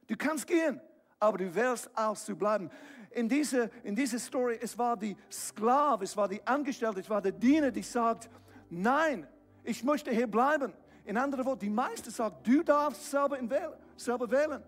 Du 0.09 0.17
kannst 0.17 0.47
gehen, 0.47 0.81
aber 1.21 1.39
du 1.39 1.55
wählst 1.55 1.91
aus 1.97 2.25
zu 2.25 2.35
bleiben. 2.35 2.71
In 3.11 3.29
dieser, 3.29 3.71
in 3.85 3.95
dieser 3.95 4.19
Story, 4.19 4.59
es 4.61 4.77
war 4.77 4.97
die 4.97 5.17
Sklave, 5.31 6.05
es 6.05 6.17
war 6.17 6.29
die 6.29 6.45
Angestellte, 6.47 7.01
es 7.01 7.09
war 7.09 7.23
der 7.23 7.33
Diener, 7.33 7.71
die 7.71 7.83
sagt, 7.83 8.29
nein, 8.71 9.27
ich 9.63 9.85
möchte 9.85 10.11
hier 10.11 10.27
bleiben. 10.27 10.73
In 11.05 11.17
anderen 11.17 11.45
Worten, 11.45 11.61
die 11.61 11.71
Meister 11.71 12.11
sagt, 12.11 12.47
du 12.47 12.63
darfst 12.63 13.11
selber, 13.11 13.39
wählen, 13.39 13.73
selber 13.97 14.31
wählen. 14.31 14.63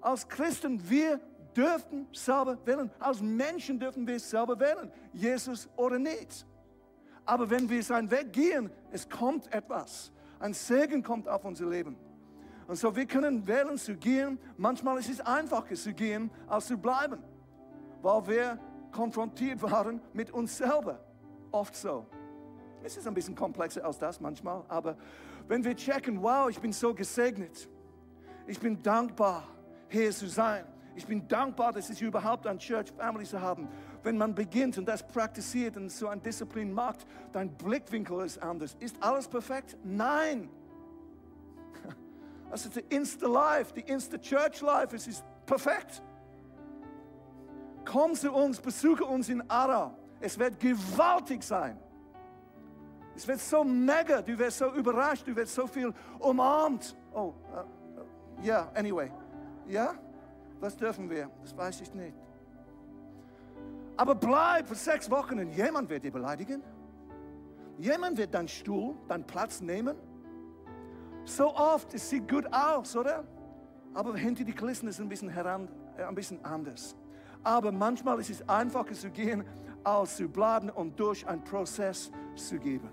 Als 0.00 0.28
Christen, 0.28 0.80
wir 0.88 1.20
dürfen 1.56 2.06
selber 2.12 2.58
wählen. 2.64 2.90
Als 2.98 3.20
Menschen 3.20 3.78
dürfen 3.78 4.06
wir 4.06 4.18
selber 4.18 4.58
wählen, 4.58 4.90
Jesus 5.12 5.68
oder 5.76 5.98
nicht. 5.98 6.46
Aber 7.24 7.48
wenn 7.48 7.68
wir 7.68 7.82
seinen 7.82 8.10
Weg 8.10 8.32
gehen, 8.32 8.70
es 8.92 9.08
kommt 9.08 9.52
etwas. 9.52 10.12
Ein 10.38 10.52
Segen 10.52 11.02
kommt 11.02 11.28
auf 11.28 11.44
unser 11.44 11.66
Leben. 11.66 11.96
Und 12.66 12.76
so, 12.76 12.94
wir 12.94 13.06
können 13.06 13.46
wählen 13.46 13.76
zu 13.76 13.94
gehen. 13.96 14.38
Manchmal 14.56 14.98
ist 14.98 15.10
es 15.10 15.20
einfacher 15.20 15.74
zu 15.74 15.92
gehen, 15.92 16.30
als 16.46 16.66
zu 16.66 16.78
bleiben, 16.78 17.22
weil 18.02 18.26
wir 18.26 18.58
konfrontiert 18.90 19.60
waren 19.62 20.00
mit 20.12 20.30
uns 20.30 20.56
selber. 20.56 21.00
Oft 21.50 21.76
so. 21.76 22.06
Es 22.82 22.96
ist 22.96 23.06
ein 23.06 23.14
bisschen 23.14 23.34
komplexer 23.34 23.84
als 23.84 23.98
das 23.98 24.20
manchmal, 24.20 24.62
aber 24.68 24.96
wenn 25.48 25.64
wir 25.64 25.74
checken, 25.74 26.22
wow, 26.22 26.48
ich 26.48 26.60
bin 26.60 26.72
so 26.72 26.94
gesegnet, 26.94 27.68
ich 28.46 28.60
bin 28.60 28.82
dankbar, 28.82 29.44
hier 29.88 30.10
zu 30.10 30.26
sein, 30.26 30.66
ich 30.96 31.06
bin 31.06 31.26
dankbar, 31.26 31.72
dass 31.72 31.90
ich 31.90 32.00
überhaupt 32.02 32.46
eine 32.46 32.58
Church 32.58 32.92
Family 32.92 33.24
zu 33.24 33.40
haben. 33.40 33.68
Wenn 34.02 34.16
man 34.16 34.34
beginnt 34.34 34.78
und 34.78 34.86
das 34.86 35.06
praktiziert 35.06 35.76
und 35.76 35.90
so 35.90 36.08
ein 36.08 36.22
Disziplin 36.22 36.72
macht, 36.72 37.06
dein 37.32 37.50
Blickwinkel 37.56 38.24
ist 38.24 38.40
anders. 38.40 38.76
Ist 38.78 39.02
alles 39.02 39.26
perfekt? 39.26 39.76
Nein. 39.82 40.48
Ist 42.52 42.76
die 42.76 42.80
Insta-Life, 42.94 43.72
die 43.74 43.80
Insta-Church-Life. 43.80 44.94
Es 44.94 45.06
ist 45.06 45.24
perfekt. 45.46 46.02
Komm 47.84 48.14
zu 48.14 48.32
uns, 48.32 48.60
besuche 48.60 49.04
uns 49.04 49.28
in 49.28 49.48
Ara. 49.50 49.96
Es 50.20 50.38
wird 50.38 50.58
gewaltig 50.58 51.42
sein. 51.42 51.78
Es 53.16 53.26
wird 53.28 53.40
so 53.40 53.62
mega, 53.62 54.22
du 54.22 54.38
wirst 54.38 54.58
so 54.58 54.72
überrascht, 54.72 55.26
du 55.26 55.36
wirst 55.36 55.54
so 55.54 55.66
viel 55.66 55.92
umarmt. 56.18 56.96
Oh, 57.12 57.32
ja, 57.52 57.62
uh, 57.62 58.44
yeah, 58.44 58.72
anyway. 58.74 59.10
Ja? 59.66 59.84
Yeah? 59.84 59.94
Was 60.60 60.76
dürfen 60.76 61.08
wir? 61.10 61.30
Das 61.42 61.56
weiß 61.56 61.80
ich 61.82 61.92
nicht. 61.94 62.16
Aber 63.96 64.14
bleib 64.14 64.66
für 64.66 64.74
sechs 64.74 65.10
Wochen 65.10 65.38
und 65.38 65.50
jemand 65.52 65.88
wird 65.88 66.04
dich 66.04 66.12
beleidigen. 66.12 66.62
Jemand 67.78 68.16
wird 68.16 68.34
deinen 68.34 68.48
Stuhl, 68.48 68.94
deinen 69.08 69.24
Platz 69.24 69.60
nehmen. 69.60 69.96
So 71.24 71.54
oft, 71.54 71.94
es 71.94 72.08
sieht 72.10 72.28
gut 72.28 72.46
aus, 72.52 72.96
oder? 72.96 73.24
Aber 73.94 74.16
hinter 74.16 74.44
die 74.44 74.52
Kulissen 74.52 74.88
ist 74.88 74.96
es 74.96 75.00
ein 75.00 75.08
bisschen, 75.08 75.28
heran, 75.28 75.68
äh, 75.96 76.02
ein 76.02 76.14
bisschen 76.14 76.44
anders. 76.44 76.96
Aber 77.42 77.72
manchmal 77.72 78.20
ist 78.20 78.30
es 78.30 78.48
einfacher 78.48 78.92
zu 78.92 79.10
gehen, 79.10 79.44
als 79.84 80.16
zu 80.16 80.28
bleiben 80.28 80.70
und 80.70 80.98
durch 80.98 81.26
einen 81.26 81.44
Prozess 81.44 82.10
zu 82.34 82.58
geben. 82.58 82.90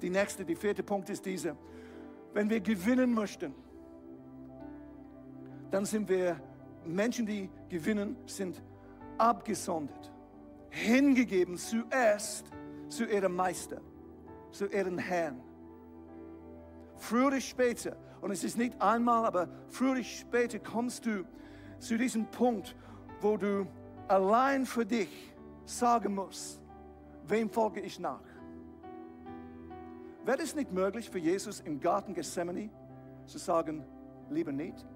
Die 0.00 0.10
nächste, 0.10 0.44
die 0.44 0.54
vierte 0.54 0.82
Punkt 0.82 1.10
ist 1.10 1.24
dieser. 1.24 1.56
Wenn 2.32 2.48
wir 2.48 2.60
gewinnen 2.60 3.12
möchten, 3.12 3.54
dann 5.70 5.84
sind 5.84 6.08
wir 6.08 6.40
Menschen, 6.84 7.26
die 7.26 7.50
gewinnen, 7.68 8.16
sind 8.26 8.62
abgesondert, 9.18 10.12
hingegeben 10.70 11.56
zuerst 11.56 12.46
zu 12.88 13.04
ihrem 13.04 13.34
Meister, 13.34 13.80
zu 14.50 14.66
ihrem 14.66 14.98
Herrn. 14.98 15.40
Früher 16.96 17.28
oder 17.28 17.40
später, 17.40 17.96
und 18.20 18.30
es 18.30 18.44
ist 18.44 18.56
nicht 18.56 18.80
einmal, 18.80 19.26
aber 19.26 19.48
früher 19.68 19.92
oder 19.92 20.02
später 20.02 20.58
kommst 20.58 21.06
du 21.06 21.24
zu 21.78 21.98
diesem 21.98 22.26
Punkt, 22.26 22.74
wo 23.20 23.36
du 23.36 23.66
allein 24.08 24.66
für 24.66 24.86
dich 24.86 25.34
sagen 25.64 26.14
musst, 26.14 26.60
wem 27.26 27.50
folge 27.50 27.80
ich 27.80 27.98
nach? 27.98 28.20
Wäre 30.24 30.42
es 30.42 30.54
nicht 30.54 30.72
möglich 30.72 31.10
für 31.10 31.18
Jesus 31.18 31.60
im 31.60 31.80
Garten 31.80 32.14
Gethsemane 32.14 32.70
zu 33.26 33.38
sagen, 33.38 33.84
lieber 34.30 34.52
nicht? 34.52 34.86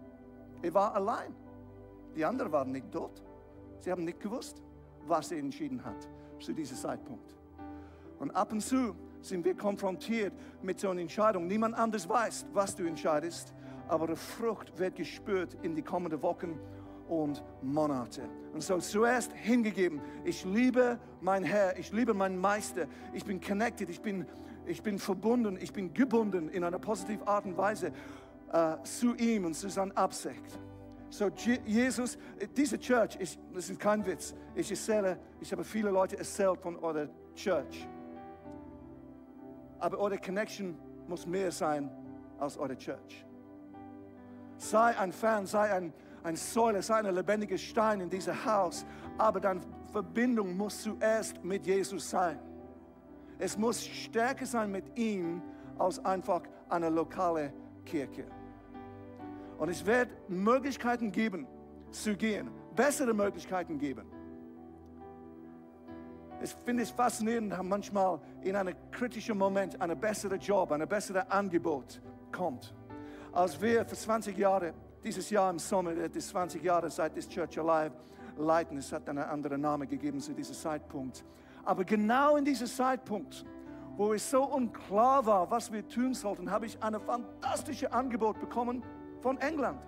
Er 0.63 0.73
war 0.75 0.95
allein. 0.95 1.35
Die 2.17 2.25
anderen 2.25 2.51
waren 2.51 2.73
nicht 2.73 2.87
dort. 2.91 3.23
Sie 3.81 3.91
haben 3.91 4.05
nicht 4.05 4.21
gewusst, 4.21 4.63
was 5.07 5.31
er 5.31 5.39
entschieden 5.39 5.85
hat 5.85 6.09
zu 6.41 6.53
diesem 6.53 6.77
Zeitpunkt. 6.77 7.37
Und 8.19 8.31
ab 8.33 8.53
und 8.53 8.61
zu 8.61 8.97
sind 9.21 9.45
wir 9.45 9.55
konfrontiert 9.55 10.33
mit 10.63 10.81
so 10.81 10.91
einer 10.91 11.01
Entscheidung. 11.01 11.47
Niemand 11.47 11.75
anders 11.75 12.09
weiß, 12.09 12.47
was 12.53 12.75
du 12.75 12.85
entscheidest, 12.85 13.55
aber 13.89 14.07
die 14.07 14.17
Frucht 14.17 14.79
wird 14.79 14.97
gespürt 14.97 15.57
in 15.63 15.75
die 15.75 15.83
kommenden 15.83 16.23
Wochen 16.23 16.59
und 17.09 17.43
Monate. 17.63 18.23
Und 18.53 18.63
so 18.63 18.79
zuerst 18.79 19.33
hingegeben, 19.33 20.01
ich 20.25 20.45
liebe 20.45 20.99
mein 21.21 21.43
Herr, 21.43 21.79
ich 21.79 21.93
liebe 21.93 22.15
meinen 22.15 22.39
Meister, 22.39 22.87
ich 23.13 23.25
bin 23.25 23.41
connected, 23.41 23.89
ich 23.89 24.01
bin, 24.01 24.27
ich 24.67 24.83
bin 24.83 24.99
verbunden, 24.99 25.59
ich 25.61 25.73
bin 25.73 25.93
gebunden 25.95 26.49
in 26.49 26.65
einer 26.65 26.79
positiven 26.79 27.27
Art 27.27 27.47
und 27.47 27.57
Weise 27.57 27.93
äh, 28.53 28.77
zu 28.83 29.15
ihm 29.15 29.47
und 29.47 29.55
zu 29.55 29.69
seiner 29.69 29.97
Absicht. 29.97 30.59
So 31.11 31.31
Jesus, 31.65 32.19
diese 32.55 32.79
Church, 32.79 33.17
ich, 33.19 33.39
das 33.55 33.71
ist 33.71 33.81
kein 33.81 34.05
Witz, 34.05 34.35
ich 34.55 34.71
erzähle, 34.71 35.19
ich 35.41 35.51
habe 35.53 35.65
viele 35.65 35.91
Leute 35.91 36.19
erzählt 36.19 36.61
von 36.61 36.77
eurer 36.77 37.09
Church. 37.35 37.89
Aber 39.79 39.99
eure 39.99 40.19
Connection 40.19 40.77
muss 41.07 41.27
mehr 41.27 41.51
sein 41.51 41.91
als 42.39 42.57
eure 42.57 42.77
Church. 42.77 43.25
Sei 44.57 44.97
ein 44.99 45.13
Fan, 45.13 45.47
sei 45.47 45.73
ein, 45.73 45.93
ein 46.23 46.37
Säule, 46.37 46.83
sei 46.83 46.97
ein 46.97 47.15
lebendiger 47.15 47.59
Stein 47.59 48.01
in 48.01 48.11
diesem 48.11 48.45
Haus, 48.45 48.85
aber 49.17 49.41
deine 49.41 49.61
Verbindung 49.93 50.57
muss 50.57 50.83
zuerst 50.83 51.43
mit 51.45 51.67
Jesus 51.67 52.11
sein. 52.11 52.39
Es 53.39 53.57
muss 53.57 53.85
stärker 53.85 54.47
sein 54.47 54.71
mit 54.71 54.99
ihm 54.99 55.43
als 55.79 56.05
einfach 56.05 56.43
eine 56.69 56.89
lokale 56.89 57.53
Kirche. 57.85 58.25
Und 59.59 59.69
es 59.69 59.85
wird 59.87 60.09
Möglichkeiten 60.29 61.11
geben 61.13 61.47
zu 61.91 62.17
gehen, 62.17 62.51
bessere 62.75 63.15
Möglichkeiten 63.15 63.79
geben. 63.79 64.07
Ich 66.41 66.55
finde 66.65 66.85
es 66.85 66.91
faszinierend, 66.91 67.53
manchmal 67.65 68.21
in 68.43 68.55
einem 68.55 68.75
kritischen 68.93 69.37
Moment 69.37 69.81
ein 69.81 69.99
besserer 69.99 70.37
Job, 70.37 70.71
ein 70.71 70.87
besseres 70.89 71.29
Angebot 71.29 72.01
kommt. 72.31 72.73
Als 73.33 73.61
wir 73.61 73.85
für 73.85 73.97
20 73.97 74.39
Jahre, 74.39 74.73
dieses 75.03 75.31
Jahr 75.31 75.51
im 75.51 75.59
Sommer, 75.59 75.95
das 75.95 76.29
20 76.29 76.63
Jahre 76.63 76.91
seit 76.91 77.17
das 77.17 77.29
Church 77.29 77.59
Alive 77.59 77.95
leiten, 78.37 78.79
es 78.79 78.93
hat 78.93 79.09
einen 79.09 79.25
anderen 79.25 79.61
Namen 79.61 79.89
gegeben 79.89 80.21
zu 80.21 80.33
diesem 80.33 80.55
Zeitpunkt. 80.55 81.25
Aber 81.65 81.85
genau 81.85 82.37
in 82.37 82.45
diesem 82.45 82.69
Zeitpunkt, 82.69 83.45
wo 83.97 84.13
es 84.13 84.31
so 84.31 84.45
unklar 84.45 85.27
war, 85.27 85.51
was 85.51 85.73
wir 85.73 85.87
tun 85.89 86.15
sollten, 86.15 86.49
habe 86.53 86.67
ich 86.67 86.81
ein 86.81 87.01
fantastisches 87.01 87.91
Angebot 87.91 88.39
bekommen 88.39 88.85
von 89.21 89.39
England. 89.39 89.83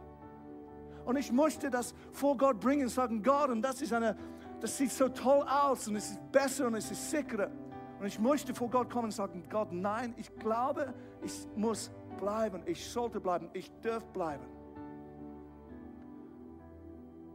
Und 1.04 1.16
ich 1.16 1.30
möchte 1.32 1.70
das 1.70 1.94
vor 2.12 2.36
Gott 2.36 2.58
bringen, 2.60 2.88
sagen, 2.88 3.22
Gott, 3.22 3.50
und 3.50 3.62
das 3.62 3.80
ist 3.80 3.92
eine, 3.92 4.16
das 4.60 4.76
sieht 4.76 4.92
so 4.92 5.08
toll 5.08 5.44
aus 5.48 5.88
und 5.88 5.96
es 5.96 6.10
ist 6.10 6.32
besser 6.32 6.66
und 6.66 6.74
es 6.74 6.90
ist 6.90 7.10
sicherer. 7.10 7.50
Und 7.98 8.06
ich 8.06 8.18
möchte 8.18 8.54
vor 8.54 8.70
Gott 8.70 8.90
kommen 8.90 9.06
und 9.06 9.10
sagen, 9.10 9.44
Gott, 9.48 9.72
nein, 9.72 10.14
ich 10.16 10.34
glaube, 10.36 10.94
ich 11.22 11.32
muss 11.56 11.90
bleiben, 12.18 12.62
ich 12.66 12.88
sollte 12.88 13.20
bleiben, 13.20 13.48
ich 13.52 13.70
darf 13.82 14.04
bleiben. 14.06 14.46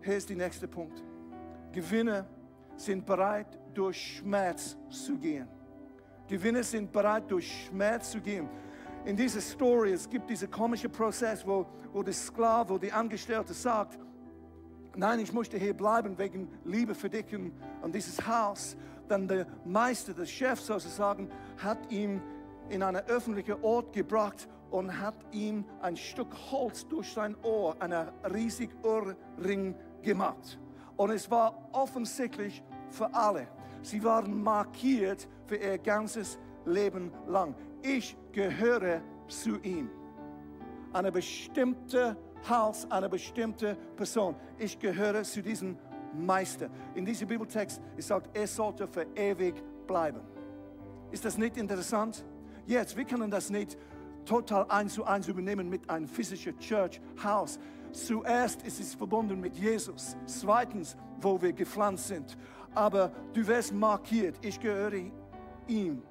Hier 0.01 0.17
ist 0.17 0.29
der 0.29 0.37
nächste 0.37 0.67
Punkt. 0.67 1.03
Gewinner 1.71 2.25
sind 2.75 3.05
bereit, 3.05 3.59
durch 3.73 4.17
Schmerz 4.17 4.77
zu 4.89 5.17
gehen. 5.17 5.47
Gewinner 6.27 6.63
sind 6.63 6.91
bereit, 6.91 7.29
durch 7.29 7.67
Schmerz 7.67 8.11
zu 8.11 8.21
gehen 8.21 8.49
in 9.05 9.15
dieser 9.15 9.39
Story, 9.39 9.93
es 9.93 10.09
gibt 10.09 10.29
diesen 10.29 10.49
komischen 10.49 10.91
Prozess, 10.91 11.45
wo, 11.45 11.65
wo 11.93 12.01
der 12.01 12.13
Sklave, 12.13 12.73
wo 12.73 12.77
die 12.77 12.91
Angestellte 12.91 13.53
sagt, 13.53 13.99
nein, 14.97 15.19
ich 15.19 15.33
möchte 15.33 15.57
hier 15.57 15.73
bleiben 15.73 16.17
wegen 16.17 16.47
Liebe 16.63 16.95
für 16.95 17.09
dich 17.09 17.25
und, 17.81 17.93
dieses 17.93 18.25
Haus. 18.27 18.75
Dann 19.07 19.27
der 19.27 19.45
Meister, 19.65 20.13
der 20.13 20.25
Chef 20.25 20.59
sozusagen, 20.59 21.29
hat 21.57 21.91
ihn 21.91 22.21
in 22.69 22.81
einen 22.81 23.03
öffentlichen 23.05 23.61
Ort 23.61 23.93
gebracht 23.93 24.47
und 24.71 24.99
hat 24.99 25.15
ihm 25.31 25.63
ein 25.81 25.95
Stück 25.95 26.33
Holz 26.51 26.87
durch 26.87 27.13
sein 27.13 27.35
Ohr, 27.43 27.79
einen 27.79 28.09
riesigen 28.33 28.73
Ohrring 28.83 29.75
gemacht. 30.01 30.59
Und 30.97 31.11
es 31.11 31.29
war 31.29 31.69
offensichtlich 31.71 32.63
für 32.89 33.13
alle. 33.13 33.47
Sie 33.83 34.03
waren 34.03 34.41
markiert 34.41 35.27
für 35.45 35.57
ihr 35.57 35.77
ganzes 35.77 36.39
Leben 36.65 37.11
lang 37.27 37.53
ich 37.85 38.17
gehöre 38.31 39.01
zu 39.27 39.59
ihm. 39.61 39.89
Eine 40.93 41.11
bestimmte 41.11 42.17
Haus, 42.49 42.89
eine 42.89 43.09
bestimmte 43.09 43.75
Person. 43.95 44.35
Ich 44.57 44.79
gehöre 44.79 45.23
zu 45.23 45.41
diesem 45.41 45.77
Meister. 46.13 46.69
In 46.93 47.05
diesem 47.05 47.27
Bibeltext 47.27 47.81
ist 47.97 48.07
sagt, 48.07 48.35
er 48.35 48.47
sollte 48.47 48.87
für 48.87 49.05
ewig 49.15 49.55
bleiben. 49.87 50.21
Ist 51.11 51.25
das 51.25 51.37
nicht 51.37 51.57
interessant? 51.57 52.25
Jetzt, 52.65 52.97
wir 52.97 53.05
können 53.05 53.29
das 53.29 53.49
nicht 53.49 53.77
total 54.25 54.65
eins 54.69 54.95
zu 54.95 55.05
eins 55.05 55.27
übernehmen 55.27 55.69
mit 55.69 55.89
einem 55.89 56.07
physischen 56.07 56.57
Church 56.59 56.99
House. 57.23 57.59
Zuerst 57.91 58.63
ist 58.63 58.79
es 58.79 58.95
verbunden 58.95 59.39
mit 59.39 59.55
Jesus. 59.55 60.17
Zweitens, 60.25 60.97
wo 61.21 61.41
wir 61.41 61.53
gepflanzt 61.53 62.07
sind. 62.07 62.37
Aber 62.73 63.11
du 63.33 63.45
wirst 63.47 63.73
markiert. 63.73 64.37
Ich 64.41 64.59
gehöre 64.59 65.11
ihm 65.67 66.01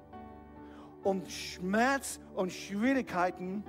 und 1.03 1.31
Schmerz 1.31 2.19
und 2.33 2.51
Schwierigkeiten 2.51 3.63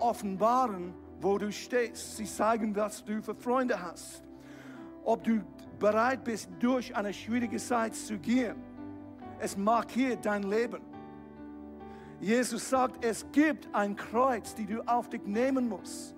offenbaren, 0.00 0.94
wo 1.20 1.38
du 1.38 1.50
stehst. 1.52 2.16
Sie 2.16 2.24
zeigen, 2.24 2.74
was 2.74 3.04
du 3.04 3.22
für 3.22 3.34
Freunde 3.34 3.80
hast. 3.80 4.22
Ob 5.04 5.24
du 5.24 5.40
bereit 5.78 6.24
bist, 6.24 6.50
durch 6.60 6.94
eine 6.94 7.12
schwierige 7.12 7.56
Zeit 7.56 7.94
zu 7.94 8.18
gehen. 8.18 8.56
Es 9.38 9.56
markiert 9.56 10.24
dein 10.26 10.42
Leben. 10.42 10.82
Jesus 12.20 12.68
sagt, 12.68 13.04
es 13.04 13.24
gibt 13.30 13.72
ein 13.72 13.94
Kreuz, 13.94 14.54
die 14.54 14.66
du 14.66 14.80
auf 14.82 15.08
dich 15.08 15.22
nehmen 15.24 15.68
musst. 15.68 16.16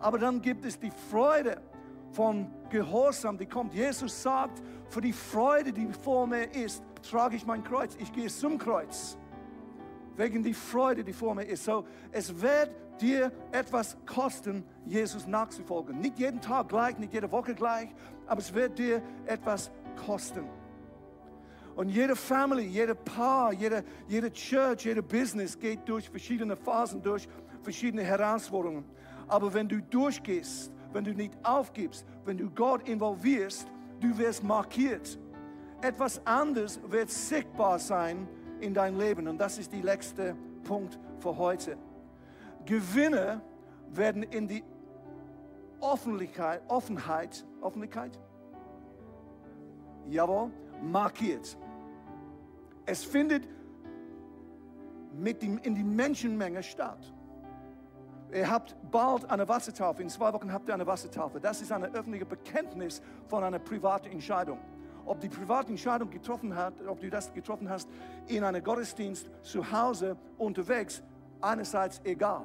Aber 0.00 0.18
dann 0.18 0.42
gibt 0.42 0.64
es 0.64 0.78
die 0.78 0.90
Freude 1.10 1.62
von 2.10 2.50
Gehorsam, 2.70 3.38
die 3.38 3.46
kommt. 3.46 3.72
Jesus 3.72 4.22
sagt, 4.22 4.62
für 4.88 5.00
die 5.00 5.12
Freude, 5.12 5.72
die 5.72 5.86
vor 5.92 6.26
mir 6.26 6.52
ist, 6.54 6.82
trage 7.02 7.36
ich 7.36 7.46
mein 7.46 7.62
Kreuz. 7.62 7.96
Ich 8.00 8.12
gehe 8.12 8.28
zum 8.28 8.58
Kreuz 8.58 9.16
wegen 10.16 10.42
die 10.42 10.54
Freude, 10.54 11.04
die 11.04 11.12
vor 11.12 11.34
mir 11.34 11.44
ist. 11.44 11.64
So, 11.64 11.84
es 12.10 12.40
wird 12.40 12.70
dir 13.00 13.32
etwas 13.52 13.96
kosten, 14.06 14.64
Jesus 14.84 15.26
nachzufolgen. 15.26 15.98
Nicht 16.00 16.18
jeden 16.18 16.40
Tag 16.40 16.68
gleich, 16.68 16.98
nicht 16.98 17.12
jede 17.12 17.30
Woche 17.30 17.54
gleich, 17.54 17.88
aber 18.26 18.40
es 18.40 18.52
wird 18.54 18.78
dir 18.78 19.02
etwas 19.26 19.70
kosten. 20.06 20.44
Und 21.76 21.90
jede 21.90 22.16
Family, 22.16 22.64
jede 22.64 22.94
Paar, 22.94 23.52
jede, 23.52 23.84
jede 24.08 24.32
Church, 24.32 24.86
jede 24.86 25.02
Business 25.02 25.58
geht 25.58 25.86
durch 25.86 26.08
verschiedene 26.08 26.56
Phasen, 26.56 27.02
durch 27.02 27.28
verschiedene 27.62 28.02
Herausforderungen. 28.02 28.84
Aber 29.28 29.52
wenn 29.52 29.68
du 29.68 29.82
durchgehst, 29.82 30.72
wenn 30.92 31.04
du 31.04 31.12
nicht 31.12 31.34
aufgibst, 31.42 32.06
wenn 32.24 32.38
du 32.38 32.48
Gott 32.48 32.88
involvierst, 32.88 33.68
du 34.00 34.16
wirst 34.16 34.42
markiert. 34.42 35.18
Etwas 35.82 36.24
anderes 36.26 36.80
wird 36.88 37.10
sichtbar 37.10 37.78
sein 37.78 38.26
in 38.60 38.72
dein 38.72 38.96
Leben. 38.96 39.28
Und 39.28 39.38
das 39.38 39.58
ist 39.58 39.72
der 39.72 39.82
letzte 39.82 40.34
Punkt 40.64 40.98
für 41.18 41.36
heute. 41.36 41.76
Gewinne 42.66 43.40
werden 43.90 44.22
in 44.22 44.48
die 44.48 44.62
Offenheit, 45.80 46.62
Offenheit, 46.68 47.44
Offenheit, 47.60 48.18
jawohl, 50.08 50.50
markiert. 50.82 51.56
Es 52.84 53.04
findet 53.04 53.48
mit 55.12 55.42
dem, 55.42 55.58
in 55.58 55.74
die 55.74 55.84
Menschenmenge 55.84 56.62
statt. 56.62 57.12
Ihr 58.32 58.50
habt 58.50 58.76
bald 58.90 59.30
eine 59.30 59.48
Wassertaufe. 59.48 60.02
In 60.02 60.08
zwei 60.08 60.32
Wochen 60.32 60.52
habt 60.52 60.68
ihr 60.68 60.74
eine 60.74 60.86
Wassertaufe. 60.86 61.40
Das 61.40 61.60
ist 61.62 61.70
eine 61.70 61.86
öffentliche 61.94 62.26
Bekenntnis 62.26 63.00
von 63.28 63.44
einer 63.44 63.58
privaten 63.58 64.08
Entscheidung. 64.08 64.58
Ob 65.04 65.20
die 65.20 65.28
private 65.28 65.70
Entscheidung 65.70 66.10
getroffen 66.10 66.56
hat, 66.56 66.74
ob 66.86 67.00
du 67.00 67.08
das 67.08 67.32
getroffen 67.32 67.70
hast 67.70 67.88
in 68.26 68.42
einem 68.42 68.62
Gottesdienst 68.62 69.30
zu 69.42 69.70
Hause 69.70 70.16
unterwegs, 70.38 71.02
einerseits 71.40 72.00
egal. 72.04 72.44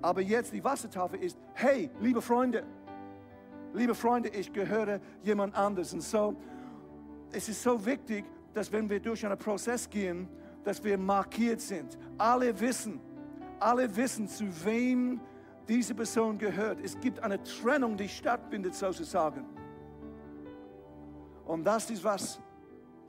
Aber 0.00 0.20
jetzt 0.20 0.52
die 0.52 0.62
Wassertaufe 0.62 1.16
ist, 1.16 1.38
hey, 1.54 1.90
liebe 2.00 2.22
Freunde, 2.22 2.64
liebe 3.74 3.94
Freunde, 3.94 4.28
ich 4.28 4.52
gehöre 4.52 5.00
jemand 5.22 5.54
anders. 5.56 5.92
Und 5.92 6.02
so, 6.02 6.36
es 7.32 7.48
ist 7.48 7.62
so 7.62 7.84
wichtig, 7.84 8.24
dass 8.54 8.70
wenn 8.72 8.88
wir 8.88 9.00
durch 9.00 9.24
einen 9.26 9.38
Prozess 9.38 9.88
gehen, 9.88 10.28
dass 10.64 10.82
wir 10.82 10.98
markiert 10.98 11.60
sind. 11.60 11.98
Alle 12.16 12.58
wissen, 12.60 13.00
alle 13.60 13.94
wissen, 13.96 14.28
zu 14.28 14.44
wem 14.64 15.20
diese 15.68 15.94
Person 15.94 16.38
gehört. 16.38 16.80
Es 16.82 16.98
gibt 16.98 17.20
eine 17.22 17.42
Trennung, 17.42 17.96
die 17.96 18.08
stattfindet, 18.08 18.74
sozusagen. 18.74 19.44
Und 21.44 21.64
das 21.64 21.90
ist 21.90 22.04
was, 22.04 22.40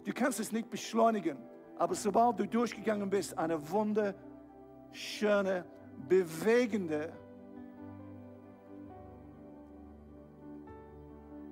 du 0.06 0.14
kannst 0.14 0.40
es 0.40 0.52
nicht 0.52 0.70
beschleunigen, 0.70 1.38
aber 1.78 1.96
sobald 1.96 2.40
du 2.40 2.48
durchgegangen 2.48 3.10
bist, 3.10 3.38
eine 3.38 3.60
wunderschöne, 3.70 5.66
bewegende 6.08 7.12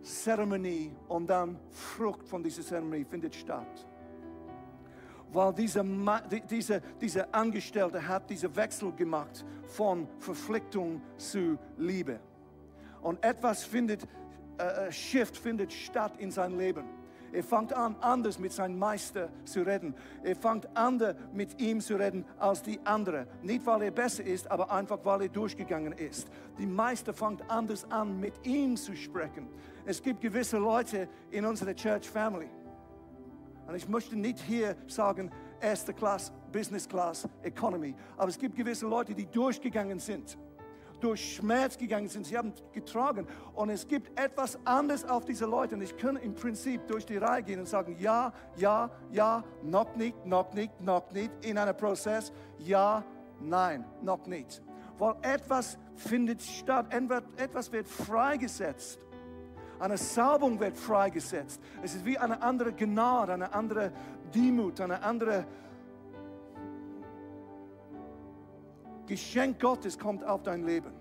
Zeremonie 0.01 0.91
und 1.07 1.27
dann 1.27 1.59
Frucht 1.69 2.27
von 2.27 2.41
dieser 2.41 2.61
Zeremonie 2.63 3.05
findet 3.05 3.35
statt 3.35 3.87
weil 5.31 5.53
dieser, 5.53 5.83
diese, 6.49 6.81
dieser 7.01 7.33
Angestellte 7.33 8.05
hat 8.05 8.29
diesen 8.29 8.55
Wechsel 8.55 8.91
gemacht 8.93 9.45
von 9.65 10.07
Verpflichtung 10.19 11.01
zu 11.17 11.57
Liebe. 11.77 12.19
Und 13.01 13.23
etwas 13.23 13.63
findet, 13.63 14.03
äh, 14.57 14.87
äh, 14.87 14.91
Shift 14.91 15.37
findet 15.37 15.71
statt 15.71 16.13
in 16.17 16.31
sein 16.31 16.57
Leben. 16.57 16.85
Er 17.32 17.43
fängt 17.43 17.73
an, 17.73 17.95
anders 18.01 18.39
mit 18.39 18.51
seinem 18.51 18.78
Meister 18.78 19.30
zu 19.45 19.61
reden. 19.61 19.95
Er 20.23 20.36
fängt 20.36 20.75
an, 20.75 21.01
mit 21.34 21.59
ihm 21.61 21.82
zu 21.82 21.95
reden 21.95 22.25
als 22.39 22.61
die 22.61 22.80
andere. 22.84 23.28
Nicht, 23.41 23.65
weil 23.65 23.84
er 23.84 23.91
besser 23.91 24.23
ist, 24.23 24.49
aber 24.49 24.71
einfach, 24.71 24.99
weil 25.03 25.23
er 25.23 25.30
durchgegangen 25.30 25.93
ist. 25.93 26.28
Die 26.57 26.65
Meister 26.65 27.13
fängt 27.13 27.49
anders 27.49 27.89
an, 27.91 28.19
mit 28.19 28.45
ihm 28.45 28.75
zu 28.75 28.95
sprechen. 28.95 29.47
Es 29.86 30.01
gibt 30.01 30.21
gewisse 30.21 30.57
Leute 30.57 31.07
in 31.32 31.45
unserer 31.45 31.75
Church 31.75 32.09
Family, 32.09 32.49
und 33.67 33.75
ich 33.75 33.88
möchte 33.89 34.15
nicht 34.15 34.39
hier 34.39 34.78
sagen, 34.88 35.30
erste 35.59 35.93
Class, 35.93 36.32
Business 36.53 36.88
Class, 36.88 37.28
Economy. 37.43 37.93
Aber 38.15 38.30
es 38.30 38.38
gibt 38.38 38.55
gewisse 38.55 38.88
Leute, 38.88 39.13
die 39.13 39.25
durchgegangen 39.25 39.99
sind, 39.99 40.38
durch 40.99 41.35
Schmerz 41.35 41.77
gegangen 41.77 42.07
sind. 42.07 42.25
Sie 42.25 42.37
haben 42.37 42.53
getragen. 42.73 43.27
Und 43.53 43.69
es 43.69 43.87
gibt 43.87 44.19
etwas 44.19 44.57
anderes 44.65 45.05
auf 45.05 45.25
diese 45.25 45.45
Leute. 45.45 45.75
Und 45.75 45.81
ich 45.81 45.95
kann 45.97 46.15
im 46.17 46.33
Prinzip 46.33 46.87
durch 46.87 47.05
die 47.05 47.17
Reihe 47.17 47.43
gehen 47.43 47.59
und 47.59 47.67
sagen, 47.67 47.95
ja, 47.99 48.33
ja, 48.55 48.89
ja, 49.11 49.43
noch 49.63 49.95
nicht, 49.95 50.25
noch 50.25 50.53
nicht, 50.53 50.81
noch 50.81 51.11
nicht. 51.11 51.31
In 51.41 51.57
einem 51.57 51.75
Prozess, 51.75 52.31
ja, 52.59 53.03
nein, 53.39 53.85
noch 54.01 54.25
nicht. 54.25 54.61
Weil 54.97 55.15
etwas 55.21 55.77
findet 55.95 56.41
statt, 56.41 56.87
etwas 57.37 57.71
wird 57.71 57.87
freigesetzt. 57.87 58.99
Eine 59.79 59.97
Salbung 59.97 60.59
wird 60.59 60.75
freigesetzt. 60.75 61.61
Es 61.83 61.93
ist 61.93 62.03
wie 62.03 62.17
eine 62.17 62.41
andere 62.41 62.73
Gnade, 62.73 63.33
eine 63.33 63.53
andere 63.53 63.91
Demut, 64.33 64.81
eine 64.81 65.03
andere 65.03 65.45
Geschenk 69.07 69.59
Gottes 69.59 69.97
kommt 69.97 70.23
auf 70.23 70.43
dein 70.43 70.63
Leben. 70.65 70.93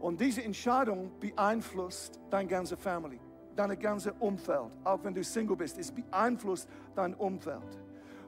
Und 0.00 0.20
diese 0.20 0.42
Entscheidung 0.42 1.10
beeinflusst 1.18 2.20
deine 2.30 2.48
ganze 2.48 2.76
Family, 2.76 3.20
dein 3.56 3.76
ganze 3.78 4.12
Umfeld. 4.14 4.70
Auch 4.84 5.02
wenn 5.02 5.12
du 5.12 5.24
Single 5.24 5.56
bist, 5.56 5.76
es 5.78 5.90
beeinflusst 5.90 6.68
dein 6.94 7.14
Umfeld. 7.14 7.80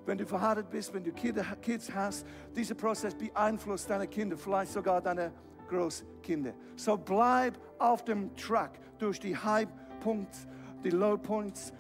Wenn 0.05 0.19
du 0.19 0.27
verheiratet 0.27 0.71
bist, 0.71 0.93
wenn 0.93 1.05
du 1.05 1.13
Kids 1.13 1.95
hast, 1.95 2.27
dieser 2.57 2.75
Prozess 2.75 3.15
beeinflusst 3.15 3.89
deine 3.89 4.09
Kinder, 4.09 4.37
vielleicht 4.37 4.73
sogar 4.73 5.01
deine 5.01 5.33
Großkinder. 5.69 6.53
So 6.75 6.97
bleib 6.97 7.57
auf 7.79 8.05
dem 8.05 8.35
Track 8.35 8.81
durch 8.99 9.21
die 9.21 9.37
High 9.37 9.69
Points, 10.01 10.49
die 10.83 10.91
Low 10.91 11.17
Points, 11.17 11.73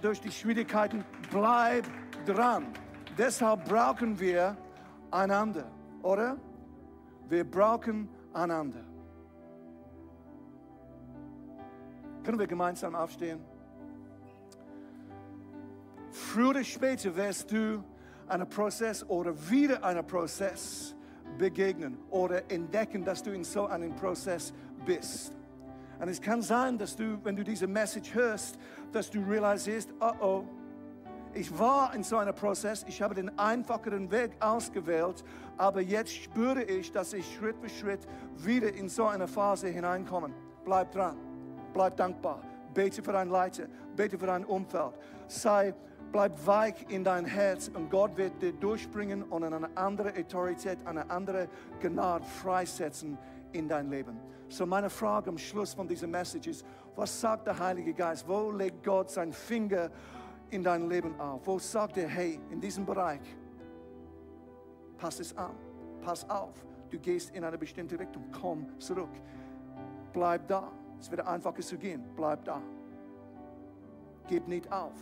durch 0.00 0.20
die 0.20 0.30
Schwierigkeiten. 0.30 1.04
Bleib 1.32 1.84
dran. 2.24 2.66
Deshalb 3.18 3.64
brauchen 3.64 4.20
wir 4.20 4.56
einander, 5.10 5.70
oder? 6.02 6.36
Wir 7.28 7.44
brauchen 7.44 8.08
einander. 8.32 8.84
Können 12.22 12.38
wir 12.38 12.46
gemeinsam 12.46 12.94
aufstehen? 12.94 13.40
Früher 16.10 16.50
oder 16.50 16.64
später 16.64 17.14
wirst 17.14 17.52
du 17.52 17.82
einen 18.28 18.48
Prozess 18.48 19.08
oder 19.08 19.34
wieder 19.50 19.84
einen 19.84 20.06
Prozess 20.06 20.94
begegnen 21.38 21.98
oder 22.10 22.50
entdecken, 22.50 23.04
dass 23.04 23.22
du 23.22 23.32
in 23.32 23.44
so 23.44 23.66
einem 23.66 23.94
Prozess 23.94 24.52
bist. 24.84 25.36
Und 25.98 26.08
es 26.08 26.20
kann 26.20 26.42
sein, 26.42 26.78
dass 26.78 26.96
du, 26.96 27.18
wenn 27.24 27.36
du 27.36 27.44
diese 27.44 27.66
Message 27.66 28.14
hörst, 28.14 28.58
dass 28.92 29.10
du 29.10 29.20
realisierst, 29.20 29.92
oh 30.00 30.12
oh, 30.20 30.44
ich 31.36 31.58
war 31.58 31.94
in 31.94 32.02
so 32.02 32.16
einem 32.16 32.34
Prozess, 32.34 32.84
ich 32.88 33.00
habe 33.02 33.14
den 33.14 33.38
einfacheren 33.38 34.10
Weg 34.10 34.32
ausgewählt, 34.40 35.24
aber 35.56 35.80
jetzt 35.80 36.12
spüre 36.12 36.62
ich, 36.62 36.90
dass 36.92 37.12
ich 37.12 37.36
Schritt 37.36 37.56
für 37.58 37.68
Schritt 37.68 38.00
wieder 38.36 38.72
in 38.72 38.88
so 38.88 39.06
eine 39.06 39.28
Phase 39.28 39.68
hineinkomme. 39.68 40.30
Bleib 40.64 40.92
dran, 40.92 41.16
bleib 41.72 41.96
dankbar, 41.96 42.42
bete 42.74 43.02
für 43.02 43.12
dein 43.12 43.28
Leiter, 43.28 43.66
bete 43.94 44.18
für 44.18 44.26
dein 44.26 44.44
Umfeld, 44.44 44.94
sei 45.28 45.74
Bleib 46.12 46.46
weich 46.46 46.86
in 46.88 47.04
dein 47.04 47.24
Herz 47.26 47.68
und 47.68 47.90
Gott 47.90 48.16
wird 48.16 48.40
dir 48.40 48.52
durchbringen 48.52 49.24
und 49.24 49.44
eine 49.44 49.68
andere 49.76 50.12
Autorität, 50.18 50.78
eine 50.86 51.10
andere 51.10 51.48
Gnade 51.80 52.24
freisetzen 52.24 53.18
in 53.52 53.68
dein 53.68 53.90
Leben. 53.90 54.18
So 54.48 54.64
meine 54.64 54.88
Frage 54.88 55.28
am 55.28 55.36
Schluss 55.36 55.74
von 55.74 55.88
dieser 55.88 56.06
Message 56.06 56.46
ist, 56.46 56.64
was 56.94 57.20
sagt 57.20 57.46
der 57.46 57.58
Heilige 57.58 57.92
Geist? 57.92 58.26
Wo 58.26 58.50
legt 58.50 58.84
Gott 58.84 59.10
seinen 59.10 59.32
Finger 59.32 59.90
in 60.50 60.62
dein 60.62 60.88
Leben 60.88 61.18
auf? 61.20 61.46
Wo 61.46 61.58
sagt 61.58 61.96
er, 61.96 62.08
hey, 62.08 62.40
in 62.50 62.60
diesem 62.60 62.84
Bereich, 62.86 63.20
pass 64.98 65.20
es 65.20 65.36
an, 65.36 65.54
pass 66.02 66.28
auf, 66.28 66.64
du 66.90 66.98
gehst 66.98 67.34
in 67.34 67.44
eine 67.44 67.58
bestimmte 67.58 67.98
Richtung, 67.98 68.24
komm 68.32 68.66
zurück, 68.78 69.10
bleib 70.12 70.46
da. 70.48 70.70
Es 70.98 71.10
wird 71.10 71.26
einfacher 71.26 71.60
zu 71.60 71.76
gehen, 71.76 72.02
bleib 72.16 72.44
da. 72.44 72.62
Gib 74.28 74.48
nicht 74.48 74.70
auf. 74.72 74.94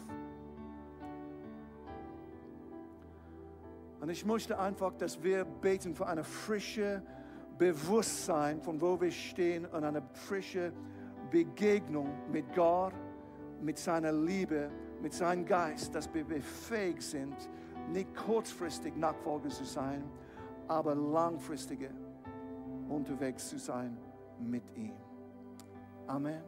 Und 4.00 4.10
ich 4.10 4.24
möchte 4.26 4.58
einfach, 4.58 4.92
dass 4.94 5.22
wir 5.22 5.44
beten 5.44 5.94
für 5.94 6.06
eine 6.06 6.24
frische 6.24 7.02
Bewusstsein, 7.56 8.60
von 8.60 8.80
wo 8.80 9.00
wir 9.00 9.10
stehen 9.10 9.64
und 9.64 9.84
eine 9.84 10.02
frische 10.12 10.72
Begegnung 11.30 12.10
mit 12.30 12.52
Gott, 12.54 12.92
mit 13.62 13.78
seiner 13.78 14.12
Liebe, 14.12 14.70
mit 15.04 15.12
seinem 15.12 15.44
Geist, 15.44 15.94
dass 15.94 16.12
wir 16.14 16.24
befähigt 16.24 17.02
sind, 17.02 17.36
nicht 17.90 18.16
kurzfristig 18.16 18.96
Nachfolger 18.96 19.50
zu 19.50 19.64
sein, 19.66 20.02
aber 20.66 20.94
langfristige 20.94 21.90
unterwegs 22.88 23.50
zu 23.50 23.58
sein 23.58 23.98
mit 24.40 24.62
ihm. 24.74 24.94
Amen. 26.06 26.42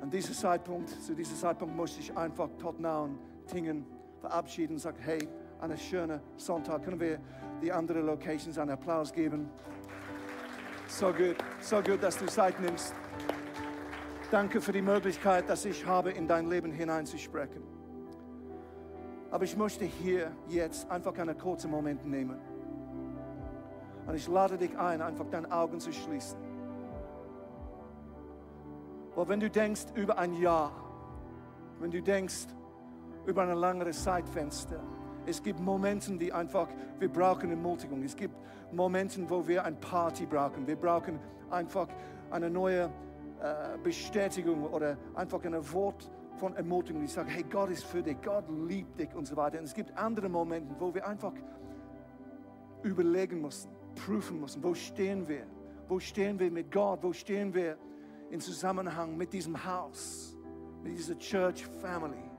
An 0.00 0.10
diesem 0.10 0.34
Zeitpunkt, 0.34 0.90
zu 0.90 1.14
diesem 1.14 1.36
Zeitpunkt 1.36 1.76
möchte 1.76 2.00
ich 2.00 2.16
einfach 2.16 2.48
Tottenham 2.58 3.20
Tingen 3.46 3.86
verabschieden 4.20 4.72
und 4.72 4.80
sagen, 4.80 4.98
hey, 5.00 5.28
einen 5.60 5.78
schönen 5.78 6.20
Sonntag. 6.36 6.82
Können 6.82 6.98
wir 6.98 7.20
die 7.62 7.70
anderen 7.70 8.04
Locations 8.04 8.58
einen 8.58 8.72
Applaus 8.72 9.12
geben? 9.12 9.48
So 10.88 11.12
gut, 11.12 11.36
so 11.60 11.80
gut, 11.80 12.02
dass 12.02 12.18
du 12.18 12.26
Zeit 12.26 12.58
nimmst. 12.60 12.92
Danke 14.30 14.60
für 14.60 14.72
die 14.72 14.82
Möglichkeit, 14.82 15.48
dass 15.48 15.64
ich 15.64 15.86
habe, 15.86 16.10
in 16.10 16.26
dein 16.26 16.50
Leben 16.50 16.72
hineinzusprechen. 16.72 17.62
Aber 19.30 19.44
ich 19.44 19.56
möchte 19.56 19.84
hier 19.84 20.32
jetzt 20.48 20.90
einfach 20.90 21.16
einen 21.16 21.38
kurzen 21.38 21.70
Moment 21.70 22.04
nehmen. 22.04 22.36
Und 24.06 24.14
ich 24.16 24.26
lade 24.26 24.58
dich 24.58 24.76
ein, 24.76 25.00
einfach 25.00 25.26
deine 25.30 25.50
Augen 25.52 25.78
zu 25.78 25.92
schließen. 25.92 26.38
Weil 29.14 29.28
wenn 29.28 29.40
du 29.40 29.48
denkst 29.48 29.86
über 29.94 30.18
ein 30.18 30.34
Jahr, 30.34 30.72
wenn 31.78 31.92
du 31.92 32.02
denkst 32.02 32.48
über 33.26 33.42
ein 33.42 33.56
längeres 33.56 34.02
Zeitfenster, 34.02 34.80
es 35.24 35.40
gibt 35.42 35.60
Momente, 35.60 36.16
die 36.16 36.32
einfach, 36.32 36.68
wir 36.98 37.08
brauchen 37.08 37.50
Ermutigung. 37.50 38.02
Es 38.02 38.16
gibt 38.16 38.34
Momente, 38.72 39.28
wo 39.28 39.46
wir 39.46 39.64
ein 39.64 39.78
Party 39.80 40.26
brauchen. 40.26 40.66
Wir 40.66 40.76
brauchen 40.76 41.18
einfach 41.50 41.88
eine 42.30 42.50
neue 42.50 42.90
äh, 43.40 43.78
Bestätigung 43.82 44.64
oder 44.64 44.96
einfach 45.14 45.44
ein 45.44 45.72
Wort 45.72 46.10
von 46.36 46.54
Ermutigung, 46.54 47.02
die 47.02 47.08
sagt, 47.08 47.30
hey, 47.30 47.44
Gott 47.50 47.70
ist 47.70 47.84
für 47.84 48.02
dich, 48.02 48.16
Gott 48.22 48.44
liebt 48.68 48.98
dich 48.98 49.14
und 49.14 49.26
so 49.26 49.36
weiter. 49.36 49.58
Und 49.58 49.64
es 49.64 49.74
gibt 49.74 49.96
andere 49.96 50.28
Momente, 50.28 50.74
wo 50.78 50.94
wir 50.94 51.06
einfach 51.06 51.32
überlegen 52.82 53.40
müssen, 53.40 53.70
prüfen 53.94 54.40
müssen. 54.40 54.62
Wo 54.62 54.74
stehen 54.74 55.26
wir? 55.26 55.46
Wo 55.88 55.98
stehen 55.98 56.38
wir 56.38 56.50
mit 56.50 56.70
Gott? 56.70 57.02
Wo 57.02 57.12
stehen 57.12 57.54
wir 57.54 57.78
in 58.30 58.40
Zusammenhang 58.40 59.16
mit 59.16 59.32
diesem 59.32 59.64
Haus, 59.64 60.36
mit 60.82 60.92
dieser 60.92 61.18
Church 61.18 61.66
Family? 61.80 62.30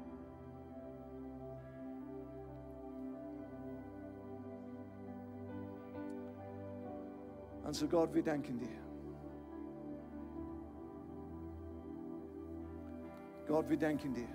Also 7.63 7.87
Gott, 7.87 8.13
wir 8.13 8.23
danken 8.23 8.57
dir. 8.57 8.86
Gott, 13.47 13.69
wir 13.69 13.77
danken 13.77 14.13
dir. 14.13 14.27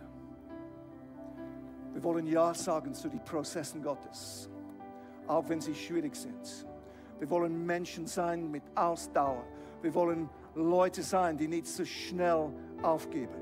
Wir 1.92 2.02
wollen 2.02 2.26
Ja 2.26 2.54
sagen 2.54 2.94
zu 2.94 3.08
den 3.08 3.22
Prozessen 3.22 3.82
Gottes, 3.82 4.48
auch 5.26 5.46
wenn 5.48 5.60
sie 5.60 5.74
schwierig 5.74 6.16
sind. 6.16 6.66
Wir 7.18 7.28
wollen 7.28 7.66
Menschen 7.66 8.06
sein 8.06 8.50
mit 8.50 8.62
Ausdauer. 8.74 9.44
Wir 9.82 9.94
wollen 9.94 10.30
Leute 10.54 11.02
sein, 11.02 11.36
die 11.36 11.46
nicht 11.46 11.66
so 11.66 11.84
schnell 11.84 12.50
aufgeben. 12.82 13.34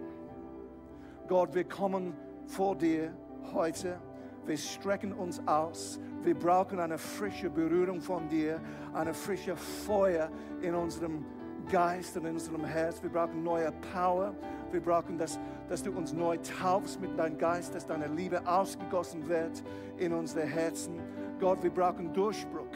Gott, 1.29 1.55
wir 1.55 1.64
kommen 1.64 2.14
vor 2.47 2.75
dir 2.75 3.14
heute. 3.55 4.01
Wir 4.47 4.57
strecken 4.57 5.12
uns 5.12 5.41
aus. 5.47 6.01
Wir 6.23 6.35
brauchen 6.35 6.81
eine 6.81 6.99
frische 6.99 7.49
Berührung 7.49 8.01
von 8.01 8.29
dir, 8.29 8.61
eine 8.93 9.14
frische 9.14 9.55
Feuer 9.55 10.29
in 10.61 10.75
unserem 10.75 11.25
Geist 11.71 12.16
und 12.16 12.27
in 12.27 12.35
unserem 12.35 12.64
Herz. 12.64 13.01
Wir 13.03 13.11
brauchen 13.11 13.43
neue 13.45 13.73
Power. 13.93 14.35
Wir 14.73 14.81
brauchen, 14.81 15.16
dass, 15.16 15.39
dass 15.71 15.85
du 15.85 15.93
uns 15.93 16.12
neu 16.12 16.37
taufst 16.61 17.01
mit 17.01 17.16
deinem 17.16 17.39
Geist, 17.39 17.77
dass 17.77 17.87
deine 17.87 18.09
Liebe 18.09 18.45
ausgegossen 18.45 19.29
wird 19.29 19.62
in 19.99 20.12
unsere 20.12 20.45
Herzen. 20.45 20.99
Gott, 21.39 21.62
wir 21.62 21.71
brauchen 21.71 22.12
Durchbruch 22.12 22.66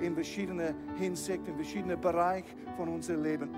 in 0.00 0.14
verschiedene 0.14 0.74
Hinsichten, 0.96 1.48
in 1.48 1.56
verschiedene 1.56 1.96
Bereiche 1.98 2.48
von 2.74 2.88
unserem 2.88 3.22
Leben. 3.22 3.50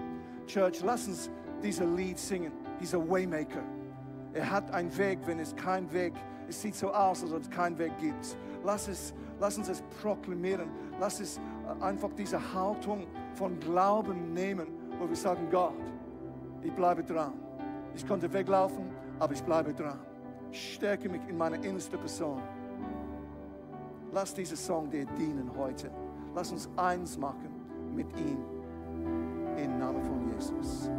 Church, 0.47 0.83
lass 0.83 1.07
uns 1.07 1.31
dieses 1.63 1.87
Lied 1.97 2.19
singen, 2.19 2.53
dieser 2.81 2.99
Waymaker. 3.09 3.63
Er 4.33 4.51
hat 4.51 4.73
einen 4.73 4.97
Weg, 4.99 5.21
wenn 5.25 5.39
es 5.39 5.55
kein 5.55 5.91
Weg, 5.93 6.15
es 6.49 6.61
sieht 6.61 6.75
so 6.75 6.91
aus, 6.91 7.23
als 7.23 7.33
ob 7.33 7.43
es 7.43 7.51
keinen 7.51 7.79
Weg 7.79 7.97
gibt. 7.99 8.37
Lass, 8.65 8.89
es, 8.89 9.15
lass 9.39 9.57
uns 9.57 9.69
es 9.69 9.83
proklamieren. 10.03 10.69
Lass 10.99 11.21
es 11.21 11.41
einfach 11.79 12.11
diese 12.19 12.41
Haltung 12.55 13.07
von 13.35 13.61
Glauben 13.61 14.33
nehmen, 14.33 14.67
wo 14.99 15.09
wir 15.09 15.15
sagen, 15.15 15.47
Gott, 15.49 15.75
ich 16.63 16.73
bleibe 16.73 17.05
dran. 17.05 17.35
Ich 17.95 18.07
konnte 18.07 18.33
weglaufen, 18.33 18.91
aber 19.19 19.33
ich 19.33 19.43
bleibe 19.43 19.75
dran. 19.75 19.99
Stärke 20.53 21.09
mich 21.09 21.23
in 21.29 21.37
meiner 21.37 21.63
innersten 21.63 21.99
Person. 21.99 22.43
Lass 24.13 24.35
diesen 24.35 24.57
Song 24.57 24.91
dir 24.91 25.07
dienen 25.19 25.51
heute. 25.57 25.91
Lass 26.35 26.51
uns 26.51 26.69
eins 26.77 27.17
machen 27.17 27.51
mit 27.95 28.07
ihm. 28.19 28.39
Im 29.57 29.79
Namen 29.79 30.03
von 30.03 30.33
Jesus. 30.33 30.91